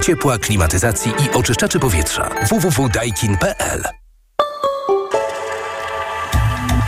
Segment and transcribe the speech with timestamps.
[0.00, 2.30] ciepła, klimatyzacji i oczyszczaczy powietrza.
[2.50, 3.82] www.daikin.pl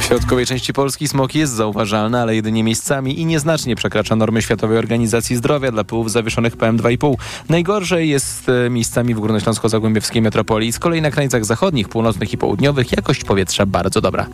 [0.00, 4.78] W środkowej części Polski smog jest zauważalny, ale jedynie miejscami i nieznacznie przekracza normy Światowej
[4.78, 7.14] Organizacji Zdrowia dla pyłów zawieszonych PM2,5.
[7.48, 10.72] Najgorzej jest e, miejscami w górnośląsko-zagłębiowskiej metropolii.
[10.72, 14.26] Z kolei na krańcach zachodnich, północnych i południowych jakość powietrza bardzo dobra.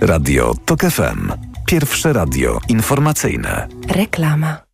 [0.00, 1.32] Radio TOK FM.
[1.66, 3.68] Pierwsze radio informacyjne.
[3.88, 4.73] Reklama.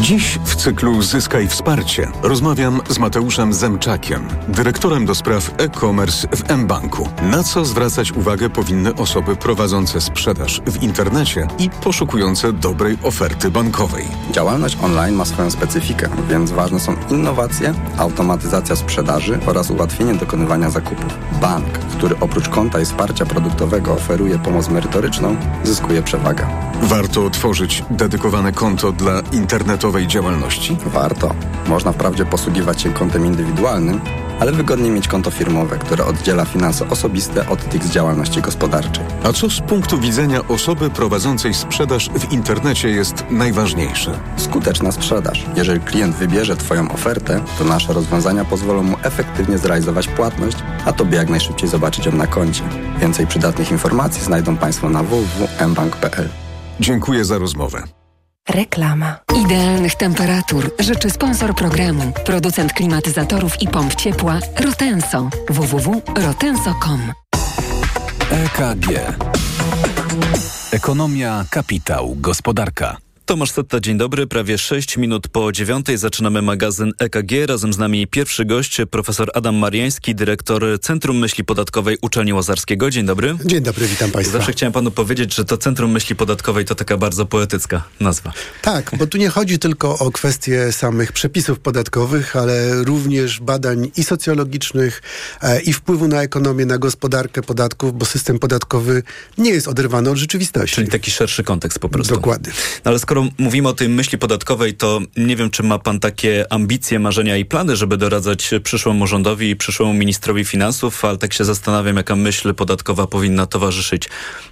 [0.00, 7.08] Dziś w cyklu Zyskaj Wsparcie rozmawiam z Mateuszem Zemczakiem, dyrektorem do spraw e-commerce w mBanku.
[7.22, 14.04] Na co zwracać uwagę powinny osoby prowadzące sprzedaż w internecie i poszukujące dobrej oferty bankowej.
[14.30, 21.18] Działalność online ma swoją specyfikę, więc ważne są innowacje, automatyzacja sprzedaży oraz ułatwienie dokonywania zakupów.
[21.40, 26.46] Bank, który oprócz konta i wsparcia produktowego oferuje pomoc merytoryczną, zyskuje przewagę.
[26.82, 29.22] Warto otworzyć dedykowane konto dla
[30.06, 30.76] działalności?
[30.86, 31.34] Warto.
[31.66, 34.00] Można wprawdzie posługiwać się kontem indywidualnym,
[34.40, 39.04] ale wygodnie mieć konto firmowe, które oddziela finanse osobiste od tych z działalności gospodarczej.
[39.24, 44.18] A co z punktu widzenia osoby prowadzącej sprzedaż w internecie jest najważniejsze?
[44.36, 45.46] Skuteczna sprzedaż.
[45.56, 51.16] Jeżeli klient wybierze Twoją ofertę, to nasze rozwiązania pozwolą mu efektywnie zrealizować płatność, a Tobie
[51.16, 52.62] jak najszybciej zobaczyć ją na koncie.
[52.98, 56.28] Więcej przydatnych informacji znajdą Państwo na www.mbank.pl.
[56.80, 58.01] Dziękuję za rozmowę.
[58.48, 59.18] Reklama.
[59.44, 65.28] Idealnych temperatur życzy sponsor programu, producent klimatyzatorów i pomp ciepła Rotenso.
[65.50, 67.12] www.rotenso.com
[68.30, 69.16] EKG.
[70.72, 72.96] Ekonomia, kapitał, gospodarka.
[73.26, 74.26] Tomasz Setta, dzień dobry.
[74.26, 77.46] Prawie 6 minut po dziewiątej zaczynamy magazyn EKG.
[77.46, 82.90] Razem z nami pierwszy gość, profesor Adam Mariański, dyrektor Centrum Myśli Podatkowej Uczelni Łazarskiego.
[82.90, 83.36] Dzień dobry.
[83.44, 84.38] Dzień dobry, witam Państwa.
[84.38, 88.32] Zawsze chciałem panu powiedzieć, że to Centrum Myśli Podatkowej to taka bardzo poetycka nazwa.
[88.62, 94.04] Tak, bo tu nie chodzi tylko o kwestie samych przepisów podatkowych, ale również badań i
[94.04, 95.02] socjologicznych,
[95.42, 99.02] e, i wpływu na ekonomię, na gospodarkę podatków, bo system podatkowy
[99.38, 100.76] nie jest oderwany od rzeczywistości.
[100.76, 102.14] Czyli taki szerszy kontekst po prostu.
[102.14, 102.52] Dokładnie.
[102.84, 106.52] No ale skoro mówimy o tej myśli podatkowej, to nie wiem, czy ma pan takie
[106.52, 111.44] ambicje, marzenia i plany, żeby doradzać przyszłemu rządowi i przyszłemu ministrowi finansów, ale tak się
[111.44, 114.08] zastanawiam, jaka myśl podatkowa powinna towarzyszyć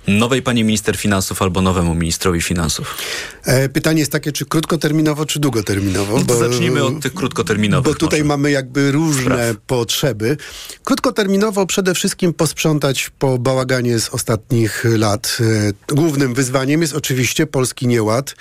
[0.08, 2.96] nowej pani minister finansów albo nowemu ministrowi finansów.
[3.44, 6.18] E, pytanie jest takie, czy krótkoterminowo, czy długoterminowo?
[6.18, 7.92] No bo, Zacznijmy od tych krótkoterminowych.
[7.92, 8.28] Bo tutaj może.
[8.28, 9.56] mamy jakby różne Spraw.
[9.66, 10.36] potrzeby.
[10.84, 15.38] Krótkoterminowo przede wszystkim posprzątać po bałaganie z ostatnich lat.
[15.40, 18.34] E, głównym wyzwaniem jest oczywiście polski nieład.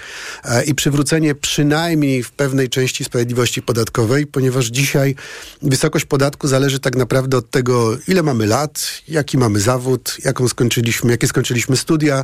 [0.43, 5.15] E, i przywrócenie przynajmniej w pewnej części sprawiedliwości podatkowej, ponieważ dzisiaj
[5.61, 11.11] wysokość podatku zależy tak naprawdę od tego, ile mamy lat, jaki mamy zawód, jaką skończyliśmy,
[11.11, 12.23] jakie skończyliśmy studia,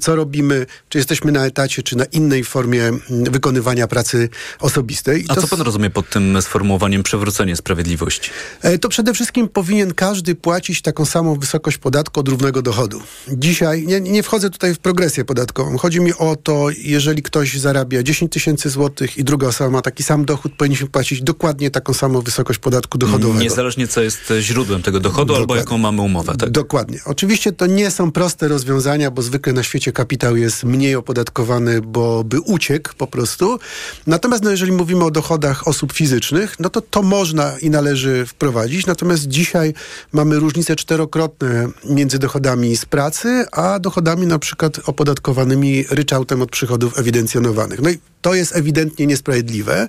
[0.00, 4.28] co robimy, czy jesteśmy na etacie, czy na innej formie wykonywania pracy
[4.60, 5.22] osobistej.
[5.24, 8.30] I A co pan rozumie pod tym sformułowaniem przywrócenie sprawiedliwości?
[8.62, 13.02] E, to przede wszystkim powinien każdy płacić taką samą wysokość podatku od równego dochodu.
[13.28, 18.02] Dzisiaj, nie, nie wchodzę tutaj w progresję podatkową, chodzi mi o to, jeżeli ktoś zarabia
[18.02, 22.20] 10 tysięcy złotych i druga osoba ma taki sam dochód, powinniśmy płacić dokładnie taką samą
[22.20, 23.40] wysokość podatku dochodowego.
[23.40, 25.42] Niezależnie co jest źródłem tego dochodu dokładnie.
[25.42, 26.36] albo jaką mamy umowę.
[26.36, 26.50] Tak?
[26.50, 26.98] Dokładnie.
[27.04, 32.24] Oczywiście to nie są proste rozwiązania, bo zwykle na świecie kapitał jest mniej opodatkowany, bo
[32.24, 33.58] by uciekł po prostu.
[34.06, 38.86] Natomiast no, jeżeli mówimy o dochodach osób fizycznych, no to to można i należy wprowadzić.
[38.86, 39.74] Natomiast dzisiaj
[40.12, 46.97] mamy różnice czterokrotne między dochodami z pracy, a dochodami na przykład opodatkowanymi ryczałtem od przychodów
[46.98, 47.82] ewidencjonowanych.
[47.82, 49.88] No i to jest ewidentnie niesprawiedliwe.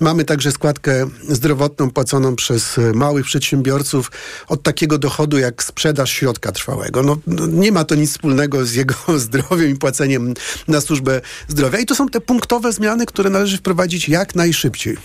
[0.00, 4.10] Mamy także składkę zdrowotną płaconą przez małych przedsiębiorców
[4.48, 7.02] od takiego dochodu jak sprzedaż środka trwałego.
[7.02, 10.34] No, no, nie ma to nic wspólnego z jego zdrowiem i płaceniem
[10.68, 11.78] na służbę zdrowia.
[11.78, 14.96] I to są te punktowe zmiany, które należy wprowadzić jak najszybciej.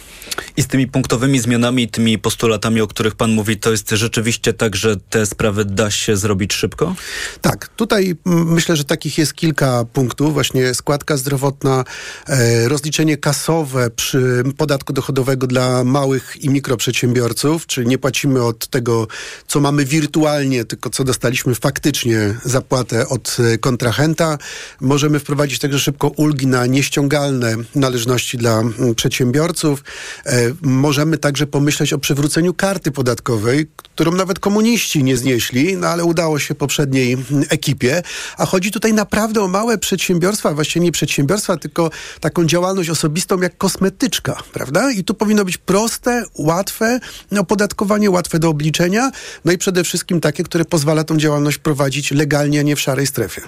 [0.57, 4.75] I z tymi punktowymi zmianami, tymi postulatami, o których pan mówi, to jest rzeczywiście tak,
[4.75, 6.95] że te sprawy da się zrobić szybko?
[7.41, 7.67] Tak.
[7.67, 10.33] Tutaj myślę, że takich jest kilka punktów.
[10.33, 11.83] Właśnie składka zdrowotna,
[12.27, 19.07] e, rozliczenie kasowe przy podatku dochodowego dla małych i mikroprzedsiębiorców, czyli nie płacimy od tego,
[19.47, 24.37] co mamy wirtualnie, tylko co dostaliśmy faktycznie zapłatę od e, kontrahenta.
[24.81, 28.63] Możemy wprowadzić także szybko ulgi na nieściągalne należności dla
[28.95, 29.83] przedsiębiorców.
[30.25, 36.03] E, możemy także pomyśleć o przywróceniu karty podatkowej, którą nawet komuniści nie znieśli, no ale
[36.03, 37.17] udało się poprzedniej
[37.49, 38.01] ekipie.
[38.37, 41.89] A chodzi tutaj naprawdę o małe przedsiębiorstwa, właściwie nie przedsiębiorstwa, tylko
[42.19, 44.91] taką działalność osobistą jak kosmetyczka, prawda?
[44.91, 46.99] I tu powinno być proste, łatwe
[47.37, 49.11] opodatkowanie, łatwe do obliczenia,
[49.45, 53.07] no i przede wszystkim takie, które pozwala tą działalność prowadzić legalnie, a nie w szarej
[53.07, 53.41] strefie.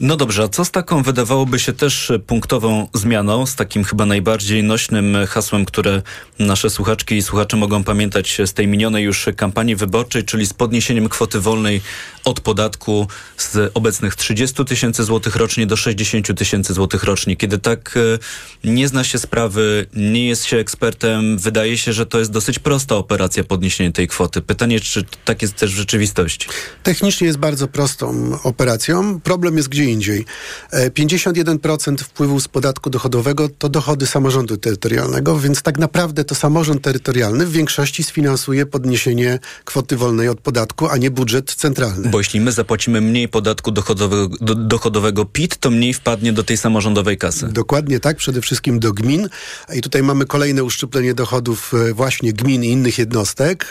[0.00, 4.64] No dobrze, a co z taką wydawałoby się też punktową zmianą, z takim chyba najbardziej
[4.64, 6.02] nośnym hasłem, które
[6.38, 11.08] nasze słuchaczki i słuchacze mogą pamiętać z tej minionej już kampanii wyborczej, czyli z podniesieniem
[11.08, 11.80] kwoty wolnej
[12.24, 13.06] od podatku
[13.36, 17.36] z obecnych 30 tysięcy złotych rocznie do 60 tysięcy złotych rocznie.
[17.36, 18.18] Kiedy tak e,
[18.64, 22.96] nie zna się sprawy, nie jest się ekspertem, wydaje się, że to jest dosyć prosta
[22.96, 24.42] operacja podniesienie tej kwoty.
[24.42, 26.48] Pytanie, czy tak jest też w rzeczywistości?
[26.82, 29.20] Technicznie jest bardzo prostą operacją.
[29.20, 30.24] Problem jest gdzie indziej.
[30.72, 36.82] 51% e, wpływów z podatku dochodowego to dochody samorządu terytorialnego, więc tak naprawdę to samorząd
[36.82, 42.08] terytorialny w większości sfinansuje podniesienie kwoty wolnej od podatku, a nie budżet centralny.
[42.08, 46.56] Bo jeśli my zapłacimy mniej podatku dochodowego, do, dochodowego PIT, to mniej wpadnie do tej
[46.56, 47.48] samorządowej kasy.
[47.48, 49.28] Dokładnie tak, przede wszystkim do gmin.
[49.74, 53.70] I tutaj mamy kolejne uszczuplenie dochodów e, właśnie gmin i innych jednostek.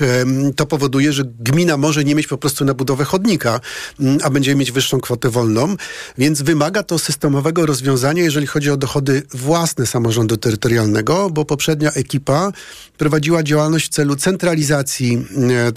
[0.55, 3.59] To powoduje, że gmina może nie mieć po prostu na budowę chodnika,
[3.99, 5.75] mm, a będzie mieć wyższą kwotę wolną,
[6.17, 12.51] więc wymaga to systemowego rozwiązania, jeżeli chodzi o dochody własne samorządu terytorialnego, bo poprzednia ekipa
[12.97, 15.25] prowadziła działalność w celu centralizacji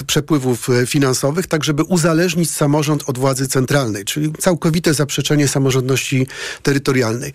[0.01, 6.27] e, przepływów e, finansowych, tak żeby uzależnić samorząd od władzy centralnej, czyli całkowite zaprzeczenie samorządności
[6.63, 7.33] terytorialnej.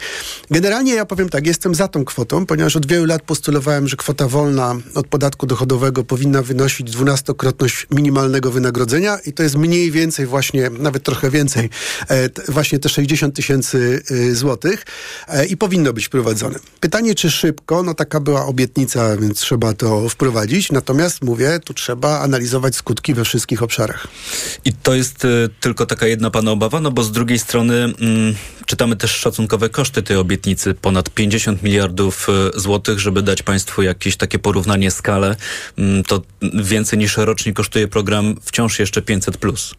[0.51, 4.27] Generalnie ja powiem tak, jestem za tą kwotą, ponieważ od wielu lat postulowałem, że kwota
[4.27, 10.69] wolna od podatku dochodowego powinna wynosić dwunastokrotność minimalnego wynagrodzenia i to jest mniej więcej właśnie,
[10.69, 11.69] nawet trochę więcej,
[12.09, 14.85] e, właśnie te 60 tysięcy e, złotych
[15.27, 16.59] e, i powinno być wprowadzone.
[16.79, 17.83] Pytanie, czy szybko?
[17.83, 20.71] No taka była obietnica, więc trzeba to wprowadzić.
[20.71, 24.07] Natomiast mówię, tu trzeba analizować skutki we wszystkich obszarach.
[24.65, 25.27] I to jest
[25.59, 28.35] tylko taka jedna pana obawa, no bo z drugiej strony mm,
[28.65, 34.17] czytamy też szacunkowe koszty tej obietnicy, ponad 50 miliardów y, złotych, żeby dać państwu jakieś
[34.17, 35.35] takie porównanie skalę,
[35.77, 36.21] mm, to
[36.63, 39.37] więcej niż rocznie kosztuje program wciąż jeszcze 500+.
[39.37, 39.75] Plus.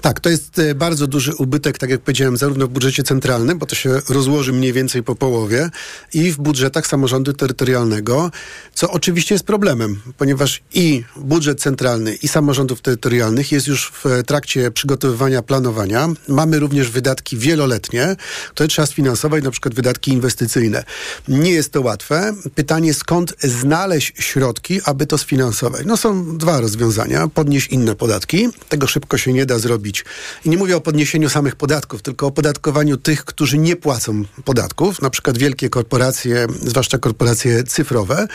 [0.00, 3.66] Tak, to jest y, bardzo duży ubytek, tak jak powiedziałem, zarówno w budżecie centralnym, bo
[3.66, 5.70] to się rozłoży mniej więcej po połowie,
[6.14, 8.30] i w budżetach samorządu terytorialnego,
[8.74, 14.70] co oczywiście jest problemem, ponieważ i budżet centralny, i samorządów terytorialnych jest już w trakcie
[14.70, 16.08] przygotowywania planowania.
[16.28, 18.16] Mamy również wydatki wieloletnie,
[18.50, 20.84] które trzeba sfinansować, na przykład wydatki inwestycyjne.
[21.28, 22.34] Nie jest to łatwe.
[22.54, 25.86] Pytanie, skąd znaleźć środki, aby to sfinansować?
[25.86, 27.28] No są dwa rozwiązania.
[27.28, 28.48] Podnieść inne podatki.
[28.68, 30.04] Tego szybko się nie da zrobić.
[30.44, 35.02] I nie mówię o podniesieniu samych podatków, tylko o podatkowaniu tych, którzy nie płacą podatków,
[35.02, 38.26] na przykład wielkie korporacje, zwłaszcza korporacje cyfrowe,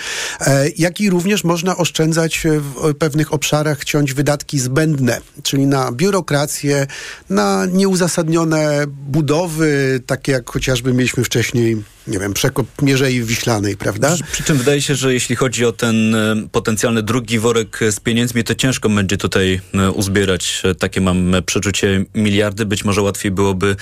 [0.42, 6.88] e, jak i również można oszczędzać w pewnych obszarach, ciąć wydatki zbędne, czyli na biurokrację,
[7.30, 14.16] na nieuzasadnione budowy, takie jak chociażby mieliśmy wcześniej nie wiem, przekop Mierzei Wiślanej, prawda?
[14.16, 18.00] Przy, przy czym wydaje się, że jeśli chodzi o ten e, potencjalny drugi worek z
[18.00, 22.66] pieniędzmi, to ciężko będzie tutaj e, uzbierać, e, takie mam przeczucie, miliardy.
[22.66, 23.76] Być może łatwiej byłoby,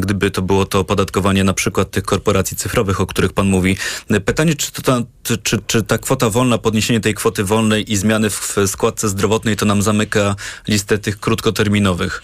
[0.00, 3.76] gdyby to było to opodatkowanie na przykład tych korporacji cyfrowych, o których pan mówi.
[4.24, 5.02] Pytanie, czy, to ta,
[5.42, 9.66] czy, czy ta kwota wolna, podniesienie tej kwoty wolnej i zmiany w składce zdrowotnej to
[9.66, 10.36] nam zamyka
[10.68, 12.22] listę tych krótkoterminowych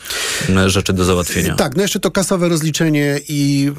[0.66, 1.54] rzeczy do załatwienia?
[1.54, 3.72] Tak, no jeszcze to kasowe rozliczenie i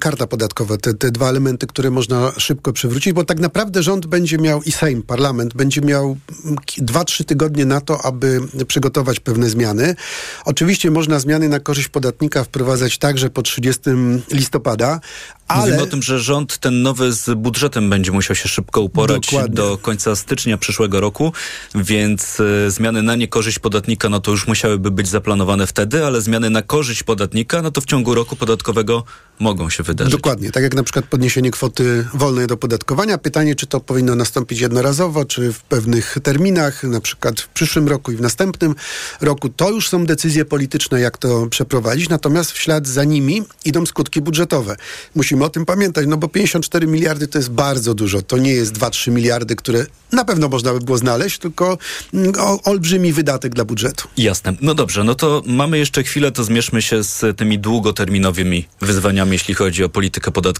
[0.00, 4.38] karta podatkowa te, te dwa elementy, które można szybko przywrócić, bo tak naprawdę rząd będzie
[4.38, 6.16] miał i Sejm, parlament, będzie miał
[6.78, 9.94] dwa, trzy tygodnie na to, aby przygotować pewne zmiany.
[10.44, 13.80] Oczywiście można zmiany na korzyść podatnika wprowadzać także po 30
[14.32, 15.00] listopada,
[15.48, 15.64] ale...
[15.64, 19.54] Mówimy o tym, że rząd ten nowy z budżetem będzie musiał się szybko uporać Dokładnie.
[19.54, 21.32] do końca stycznia przyszłego roku,
[21.74, 26.50] więc y, zmiany na niekorzyść podatnika, no to już musiałyby być zaplanowane wtedy, ale zmiany
[26.50, 29.04] na korzyść podatnika, no to w ciągu roku podatkowego
[29.38, 30.12] mogą się wydarzyć.
[30.12, 33.18] Dokładnie, tak jak na przykład podniesienie kwoty wolnej do podatkowania.
[33.18, 38.12] Pytanie, czy to powinno nastąpić jednorazowo, czy w pewnych terminach, na przykład w przyszłym roku
[38.12, 38.74] i w następnym
[39.20, 39.48] roku.
[39.48, 44.20] To już są decyzje polityczne, jak to przeprowadzić, natomiast w ślad za nimi idą skutki
[44.20, 44.76] budżetowe.
[45.14, 48.22] Musimy o tym pamiętać, no bo 54 miliardy to jest bardzo dużo.
[48.22, 51.78] To nie jest 2-3 miliardy, które na pewno można by było znaleźć, tylko
[52.14, 52.32] mm,
[52.64, 54.08] olbrzymi wydatek dla budżetu.
[54.16, 54.54] Jasne.
[54.60, 59.54] No dobrze, no to mamy jeszcze chwilę, to zmierzmy się z tymi długoterminowymi wyzwaniami, jeśli
[59.54, 60.59] chodzi o politykę podatkową.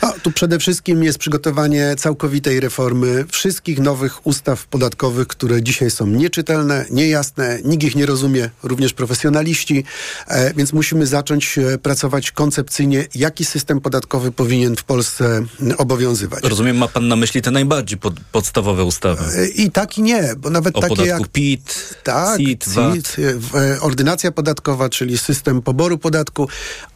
[0.00, 6.06] A tu przede wszystkim jest przygotowanie całkowitej reformy wszystkich nowych ustaw podatkowych, które dzisiaj są
[6.06, 9.84] nieczytelne, niejasne, nikt ich nie rozumie, również profesjonaliści,
[10.28, 15.44] e, więc musimy zacząć e, pracować koncepcyjnie, jaki system podatkowy powinien w Polsce
[15.78, 16.44] obowiązywać.
[16.44, 19.24] Rozumiem, ma pan na myśli te najbardziej pod, podstawowe ustawy.
[19.36, 23.16] E, I tak i nie, bo nawet o takie jak PIT, tak, CIT, CIT,
[23.80, 26.48] ordynacja podatkowa, czyli system poboru podatku,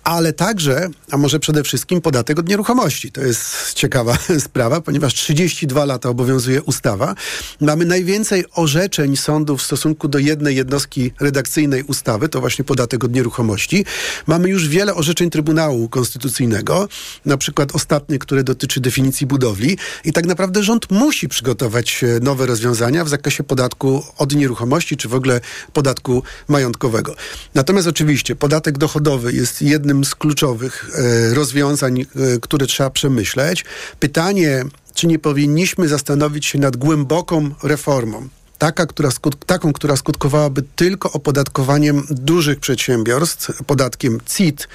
[0.04, 3.12] ale także, a może przede wszystkim podatek od nieruchomości.
[3.12, 7.14] To jest ciekawa sprawa, ponieważ 32 lata obowiązuje ustawa.
[7.60, 13.12] Mamy najwięcej orzeczeń sądów w stosunku do jednej jednostki redakcyjnej ustawy, to właśnie podatek od
[13.12, 13.84] nieruchomości.
[14.26, 16.88] Mamy już wiele orzeczeń Trybunału Konstytucyjnego,
[17.24, 22.46] na przykład ostatnie, które dotyczy definicji budowli i tak naprawdę rząd musi przygotować e, nowe
[22.46, 25.40] rozwiązania w zakresie podatku od nieruchomości, czy w ogóle
[25.72, 27.14] podatku majątkowego.
[27.54, 32.04] Natomiast oczywiście podatek dochodowy jest jednym z kluczowych e, rozwiązań, e,
[32.40, 33.64] które trzeba przemyśleć.
[34.00, 38.28] Pytanie, czy nie powinniśmy zastanowić się nad głęboką reformą
[38.64, 44.68] taka, która skut- taką, która skutkowałaby tylko opodatkowaniem dużych przedsiębiorstw, podatkiem CIT,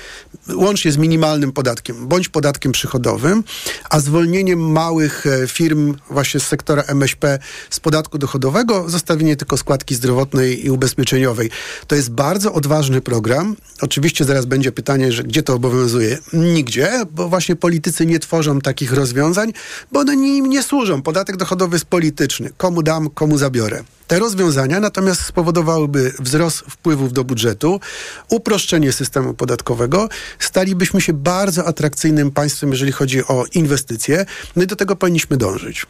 [0.55, 3.43] łącznie z minimalnym podatkiem, bądź podatkiem przychodowym,
[3.89, 9.95] a zwolnieniem małych e, firm właśnie z sektora MŚP z podatku dochodowego, zostawienie tylko składki
[9.95, 11.49] zdrowotnej i ubezpieczeniowej.
[11.87, 13.55] To jest bardzo odważny program.
[13.81, 16.17] Oczywiście zaraz będzie pytanie, że gdzie to obowiązuje?
[16.33, 19.53] Nigdzie, bo właśnie politycy nie tworzą takich rozwiązań,
[19.91, 21.01] bo one im nie służą.
[21.01, 22.49] Podatek dochodowy jest polityczny.
[22.57, 23.78] Komu dam, komu zabiorę.
[24.07, 27.79] Te rozwiązania natomiast spowodowałyby wzrost wpływów do budżetu,
[28.29, 30.09] uproszczenie systemu podatkowego,
[30.39, 35.85] stalibyśmy się bardzo atrakcyjnym państwem, jeżeli chodzi o inwestycje, no i do tego powinniśmy dążyć.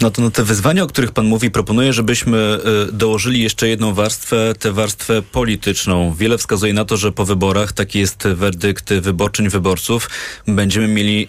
[0.00, 3.94] No to na te wyzwania, o których pan mówi, proponuję, żebyśmy y, dołożyli jeszcze jedną
[3.94, 6.14] warstwę, tę warstwę polityczną.
[6.14, 10.10] Wiele wskazuje na to, że po wyborach, taki jest werdykt wyborczyń wyborców,
[10.46, 11.26] będziemy mieli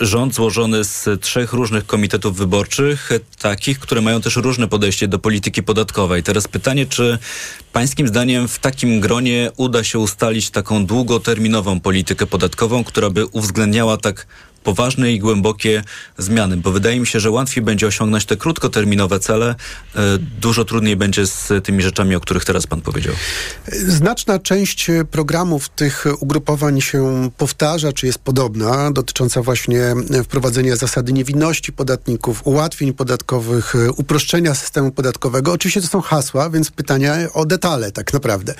[0.00, 5.62] rząd złożony z trzech różnych komitetów wyborczych, takich, które mają też różne podejście do polityki
[5.62, 6.22] podatkowej.
[6.22, 7.18] Teraz pytanie, czy
[7.72, 13.96] pańskim zdaniem w takim gronie uda się ustalić taką długoterminową politykę podatkową, która by uwzględniała
[13.96, 14.26] tak
[14.62, 15.82] poważne i głębokie
[16.18, 19.54] zmiany, bo wydaje mi się, że łatwiej będzie osiągnąć te krótkoterminowe cele,
[19.94, 20.00] e,
[20.40, 23.14] dużo trudniej będzie z tymi rzeczami, o których teraz pan powiedział.
[23.72, 31.72] Znaczna część programów tych ugrupowań się powtarza, czy jest podobna, dotycząca właśnie wprowadzenia zasady niewinności
[31.72, 35.52] podatników, ułatwień podatkowych, uproszczenia systemu podatkowego.
[35.52, 38.54] Oczywiście to są hasła, więc pytania o detale tak naprawdę.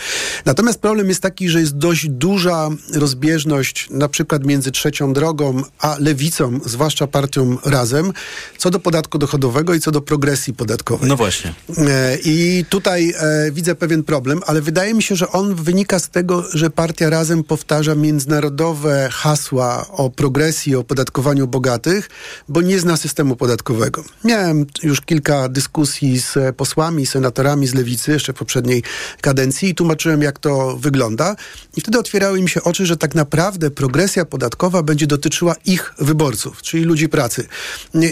[0.45, 5.90] Natomiast problem jest taki, że jest dość duża rozbieżność na przykład między trzecią drogą a
[5.99, 8.13] lewicą, zwłaszcza partią Razem,
[8.59, 11.09] co do podatku dochodowego i co do progresji podatkowej.
[11.09, 11.55] No właśnie.
[11.79, 16.09] E, I tutaj e, widzę pewien problem, ale wydaje mi się, że on wynika z
[16.09, 22.11] tego, że partia Razem powtarza międzynarodowe hasła o progresji, o podatkowaniu bogatych,
[22.49, 24.05] bo nie zna systemu podatkowego.
[24.25, 28.83] Miałem już kilka dyskusji z posłami, senatorami z lewicy jeszcze w poprzedniej
[29.21, 31.37] kadencji i tłumaczyłem, jak to wygląda.
[31.77, 36.63] I wtedy otwierały mi się oczy, że tak naprawdę progresja podatkowa będzie dotyczyła ich wyborców,
[36.63, 37.47] czyli ludzi pracy.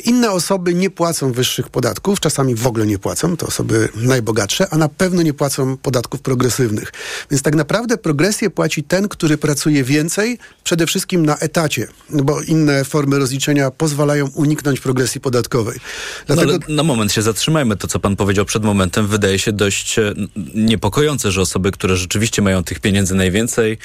[0.05, 4.77] Inne osoby nie płacą wyższych podatków, czasami w ogóle nie płacą, to osoby najbogatsze, a
[4.77, 6.93] na pewno nie płacą podatków progresywnych.
[7.31, 12.85] Więc tak naprawdę progresję płaci ten, który pracuje więcej, przede wszystkim na etacie, bo inne
[12.85, 15.79] formy rozliczenia pozwalają uniknąć progresji podatkowej.
[16.27, 16.53] Dlatego...
[16.53, 17.77] No, ale na moment się zatrzymajmy.
[17.77, 20.15] To, co pan powiedział przed momentem, wydaje się dość e,
[20.55, 23.79] niepokojące, że osoby, które rzeczywiście mają tych pieniędzy najwięcej,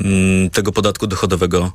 [0.00, 1.72] mm, tego podatku dochodowego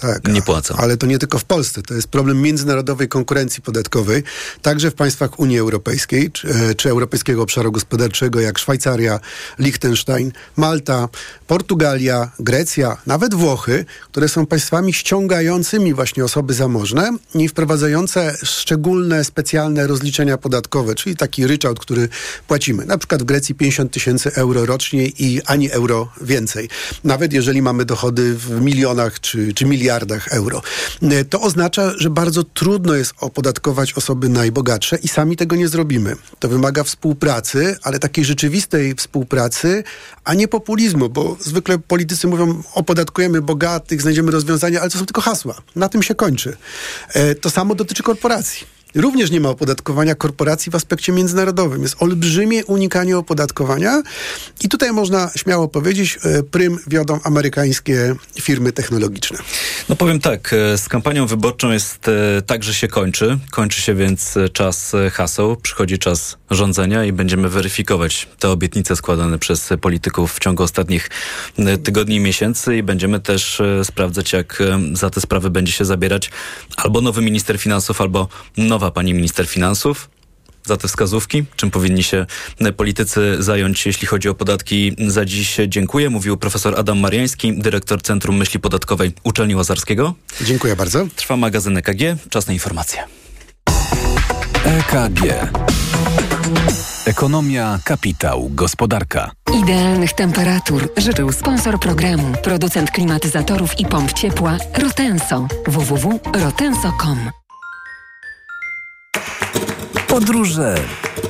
[0.00, 0.74] tak, nie płacą.
[0.78, 1.82] Ale to nie tylko w Polsce.
[1.82, 4.22] To jest problem międzynarodowej konkurencji podatkowej,
[4.62, 9.20] także w państwach Unii Europejskiej, czy, e, czy Europejskiego Obszaru Gospodarczego, jak Szwajcaria,
[9.58, 11.08] Liechtenstein, Malta,
[11.46, 19.86] Portugalia, Grecja, nawet Włochy, które są państwami ściągającymi właśnie osoby zamożne i wprowadzające szczególne, specjalne
[19.86, 22.08] rozliczenia podatkowe, czyli taki ryczałt, który
[22.48, 22.86] płacimy.
[22.86, 26.68] Na przykład w Grecji 50 tysięcy euro rocznie i ani euro więcej.
[27.04, 30.62] Nawet jeżeli mamy dochody w milionach czy, czy miliardach miliardach euro.
[31.02, 36.16] E, to oznacza, że bardzo trudno jest opodatkować osoby najbogatsze i sami tego nie zrobimy.
[36.38, 39.84] To wymaga współpracy, ale takiej rzeczywistej współpracy,
[40.24, 45.20] a nie populizmu, bo zwykle politycy mówią, opodatkujemy bogatych, znajdziemy rozwiązania, ale to są tylko
[45.20, 45.54] hasła.
[45.76, 46.56] Na tym się kończy.
[47.14, 48.79] E, to samo dotyczy korporacji.
[48.94, 51.82] Również nie ma opodatkowania korporacji w aspekcie międzynarodowym.
[51.82, 54.02] Jest olbrzymie unikanie opodatkowania
[54.60, 59.38] i tutaj można śmiało powiedzieć, e, prym wiodą amerykańskie firmy technologiczne.
[59.88, 63.38] No powiem tak, e, z kampanią wyborczą jest e, tak, że się kończy.
[63.50, 69.68] Kończy się więc czas haseł, przychodzi czas rządzenia i będziemy weryfikować te obietnice składane przez
[69.80, 71.10] polityków w ciągu ostatnich
[71.84, 76.30] tygodni i miesięcy i będziemy też sprawdzać, jak za te sprawy będzie się zabierać
[76.76, 80.10] albo nowy minister finansów, albo nowy nowa pani minister finansów
[80.64, 81.44] za te wskazówki?
[81.56, 82.26] Czym powinni się
[82.76, 84.96] politycy zająć, jeśli chodzi o podatki?
[85.08, 86.10] Za dziś dziękuję.
[86.10, 90.14] Mówił profesor Adam Mariański, dyrektor Centrum Myśli Podatkowej Uczelni Łazarskiego.
[90.40, 91.06] Dziękuję bardzo.
[91.16, 92.00] Trwa magazyn EKG.
[92.30, 93.04] Czas na informacje.
[94.64, 95.20] EKG.
[97.06, 99.30] Ekonomia, kapitał, gospodarka.
[99.62, 105.48] Idealnych temperatur życzył sponsor programu, producent klimatyzatorów i pomp ciepła Rotenso.
[105.66, 107.39] www.rotenso.com
[110.10, 110.74] Podróże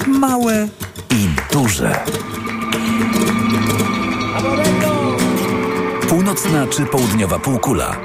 [0.06, 0.68] małe
[1.10, 2.04] i duże.
[6.08, 7.96] Północna czy południowa półkula,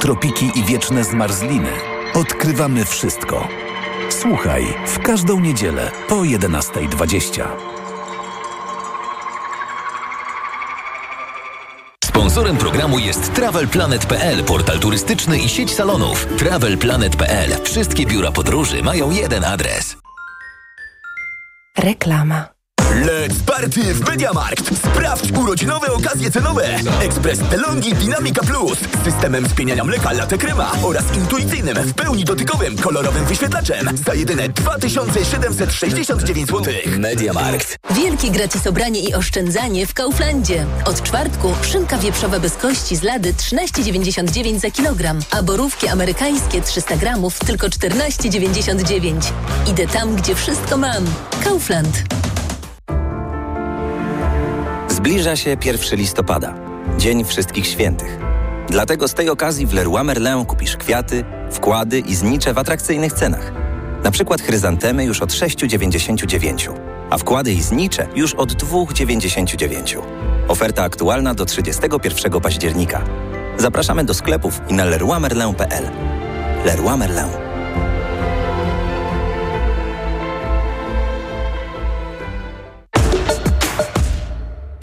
[0.00, 1.70] tropiki i wieczne zmarzliny.
[2.14, 3.48] Odkrywamy wszystko.
[4.10, 7.44] Słuchaj w każdą niedzielę po 11.20.
[12.04, 16.26] Sponsorem programu jest TravelPlanet.pl, portal turystyczny i sieć salonów.
[16.38, 17.50] TravelPlanet.pl.
[17.64, 20.03] Wszystkie biura podróży mają jeden adres.
[21.74, 22.53] Reklama.
[22.94, 24.78] Let's party w Mediamarkt!
[24.78, 26.68] Sprawdź urodzinowe okazje cenowe!
[27.02, 32.76] Ekspres Delonghi Dynamica Plus z systemem spieniania mleka latte crema oraz intuicyjnym, w pełni dotykowym,
[32.76, 36.74] kolorowym wyświetlaczem za jedyne 2769 zł.
[36.98, 37.76] Mediamarkt.
[37.90, 40.66] Wielkie gratis obranie i oszczędzanie w Kauflandzie.
[40.84, 46.96] Od czwartku szynka wieprzowa bez kości z lady 13,99 za kilogram, a borówki amerykańskie 300
[46.96, 49.32] gramów tylko 14,99.
[49.66, 51.04] Idę tam, gdzie wszystko mam.
[51.44, 52.04] Kaufland.
[55.04, 56.54] Zbliża się 1 listopada,
[56.98, 58.18] Dzień Wszystkich Świętych.
[58.68, 63.52] Dlatego z tej okazji w Leroy Merlin kupisz kwiaty, wkłady i znicze w atrakcyjnych cenach.
[64.04, 66.72] Na przykład chryzantemy już od 6,99,
[67.10, 70.02] a wkłady i znicze już od 2,99.
[70.48, 73.04] Oferta aktualna do 31 października.
[73.56, 75.90] Zapraszamy do sklepów i na leroymerlin.pl.
[76.64, 77.53] Leroy Merlin.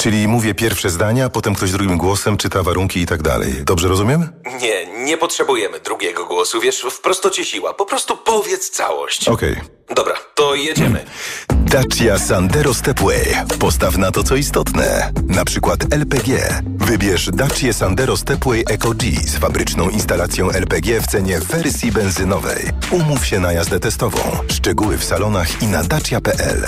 [0.02, 3.54] Czyli mówię pierwsze zdania, potem ktoś drugim głosem czyta warunki i tak dalej.
[3.64, 4.30] Dobrze rozumiem?
[4.62, 7.74] Nie, nie potrzebujemy drugiego głosu, wiesz, w prostocie siła.
[7.74, 9.28] Po prostu powiedz całość.
[9.28, 9.56] Okej.
[9.96, 11.06] Dobra, to jedziemy.
[11.50, 13.36] Dacia Sandero Stepway.
[13.60, 15.12] Postaw na to, co istotne.
[15.28, 16.62] Na przykład LPG.
[16.66, 22.70] Wybierz Dacia Sandero Stepway Eco G z fabryczną instalacją LPG w cenie wersji benzynowej.
[22.92, 24.20] Umów się na jazdę testową.
[24.52, 26.68] Szczegóły w salonach i na dacia.pl.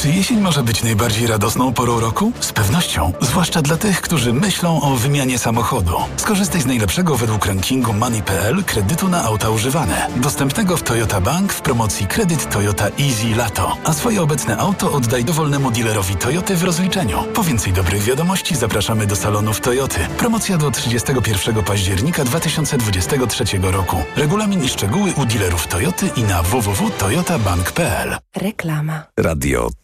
[0.00, 2.32] Czy jesień może być najbardziej radosną porą roku?
[2.40, 5.96] Z pewnością, zwłaszcza dla tych, którzy myślą o wymianie samochodu.
[6.16, 10.06] Skorzystaj z najlepszego według rankingu Money.pl kredytu na auta używane.
[10.16, 13.76] Dostępnego w Toyota Bank w promocji kredyt Toyota Easy Lato.
[13.84, 17.24] A swoje obecne auto oddaj dowolnemu dealerowi Toyoty w rozliczeniu.
[17.34, 19.98] Po więcej dobrych wiadomości zapraszamy do salonów Toyoty.
[20.18, 23.96] Promocja do 31 października 2023 roku.
[24.16, 28.16] Regulamin i szczegóły u dealerów Toyoty i na www.toyotabank.pl.
[28.36, 29.02] Reklama.
[29.18, 29.70] Radio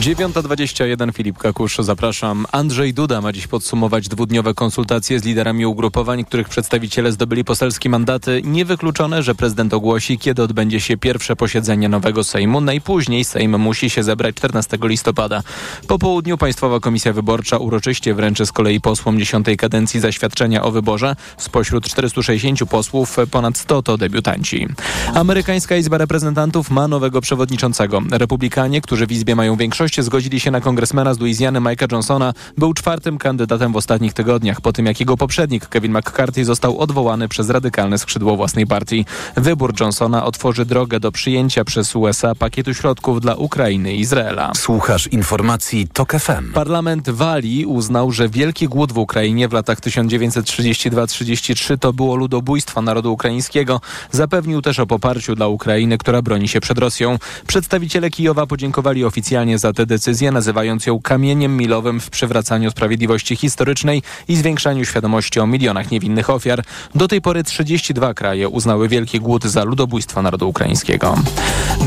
[0.00, 2.46] 9.21 Filip Kakusz, zapraszam.
[2.52, 8.42] Andrzej Duda ma dziś podsumować dwudniowe konsultacje z liderami ugrupowań, których przedstawiciele zdobyli poselskie mandaty.
[8.44, 12.60] Niewykluczone, że prezydent ogłosi, kiedy odbędzie się pierwsze posiedzenie nowego Sejmu.
[12.60, 15.42] Najpóźniej Sejm musi się zebrać 14 listopada.
[15.86, 21.16] Po południu Państwowa Komisja Wyborcza uroczyście wręczy z kolei posłom 10 kadencji zaświadczenia o wyborze.
[21.36, 24.68] Spośród 460 posłów ponad 100 to debiutanci.
[25.14, 28.02] Amerykańska Izba Reprezentantów ma nowego przewodniczącego.
[28.10, 32.32] Republikanie, którzy w Izbie mają większość, zgodzili się na kongresmena z Luizjany Mike'a Johnsona.
[32.58, 37.28] Był czwartym kandydatem w ostatnich tygodniach, po tym jak jego poprzednik Kevin McCarthy został odwołany
[37.28, 39.04] przez radykalne skrzydło własnej partii.
[39.36, 44.52] Wybór Johnsona otworzy drogę do przyjęcia przez USA pakietu środków dla Ukrainy i Izraela.
[44.54, 46.52] Słuchasz informacji TOK FM.
[46.52, 53.12] Parlament Walii uznał, że wielki głód w Ukrainie w latach 1932-33 to było ludobójstwo narodu
[53.12, 53.80] ukraińskiego.
[54.10, 57.18] Zapewnił też o poparciu dla Ukrainy, która broni się przed Rosją.
[57.46, 64.02] Przedstawiciele Kijowa podziękowali oficjalnie za tę decyzję, nazywając ją kamieniem milowym w przywracaniu sprawiedliwości historycznej
[64.28, 66.64] i zwiększaniu świadomości o milionach niewinnych ofiar.
[66.94, 71.14] Do tej pory 32 kraje uznały Wielki Głód za ludobójstwo narodu ukraińskiego.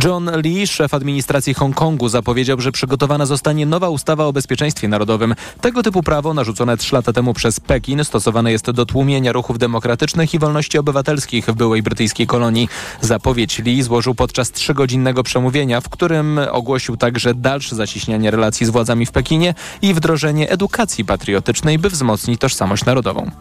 [0.03, 5.35] John Lee, szef administracji Hongkongu, zapowiedział, że przygotowana zostanie nowa ustawa o bezpieczeństwie narodowym.
[5.61, 10.33] Tego typu prawo, narzucone trzy lata temu przez Pekin, stosowane jest do tłumienia ruchów demokratycznych
[10.33, 12.69] i wolności obywatelskich w byłej brytyjskiej kolonii.
[13.01, 19.05] Zapowiedź Lee złożył podczas trzygodzinnego przemówienia, w którym ogłosił także dalsze zacieśnianie relacji z władzami
[19.05, 23.31] w Pekinie i wdrożenie edukacji patriotycznej, by wzmocnić tożsamość narodową.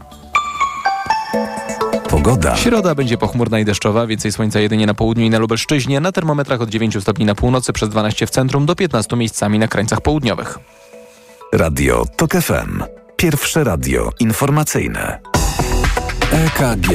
[2.09, 2.57] Pogoda.
[2.57, 6.61] Środa będzie pochmurna i deszczowa, więcej słońca jedynie na południu i na Lubelszczyźnie, na termometrach
[6.61, 10.59] od 9 stopni na północy przez 12 w centrum do 15 miejscami na krańcach południowych.
[11.53, 12.83] Radio TOK FM.
[13.17, 15.19] Pierwsze radio informacyjne.
[16.33, 16.89] EKG.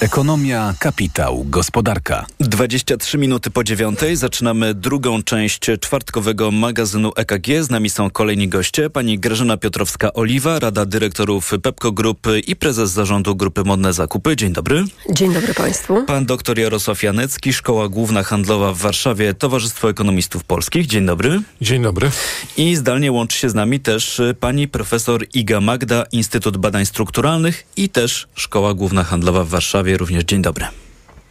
[0.00, 2.26] Ekonomia, kapitał, gospodarka.
[2.40, 7.46] 23 minuty po dziewiątej zaczynamy drugą część czwartkowego magazynu EKG.
[7.60, 8.90] Z nami są kolejni goście.
[8.90, 14.36] Pani Grażyna Piotrowska-Oliwa, Rada Dyrektorów Pepco Group i prezes zarządu Grupy Modne Zakupy.
[14.36, 14.84] Dzień dobry.
[15.10, 16.04] Dzień dobry Państwu.
[16.06, 20.86] Pan dr Jarosław Janecki, Szkoła Główna Handlowa w Warszawie, Towarzystwo Ekonomistów Polskich.
[20.86, 21.42] Dzień dobry.
[21.60, 22.10] Dzień dobry.
[22.56, 27.88] I zdalnie łączy się z nami też pani profesor Iga Magda, Instytut Badań Strukturalnych i
[27.88, 30.66] też Szkoła Główna Handlowa w Warszawie również dzień dobry.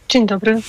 [0.08, 0.60] Dzień dobry.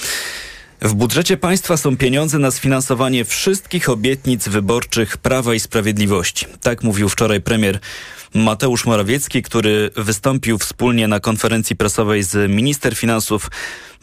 [0.81, 6.45] W budżecie państwa są pieniądze na sfinansowanie wszystkich obietnic wyborczych Prawa i Sprawiedliwości.
[6.61, 7.79] Tak mówił wczoraj premier
[8.33, 13.51] Mateusz Morawiecki, który wystąpił wspólnie na konferencji prasowej z minister finansów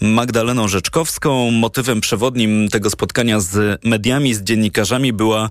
[0.01, 1.51] Magdaleną Rzeczkowską.
[1.51, 5.51] Motywem przewodnim tego spotkania z mediami, z dziennikarzami była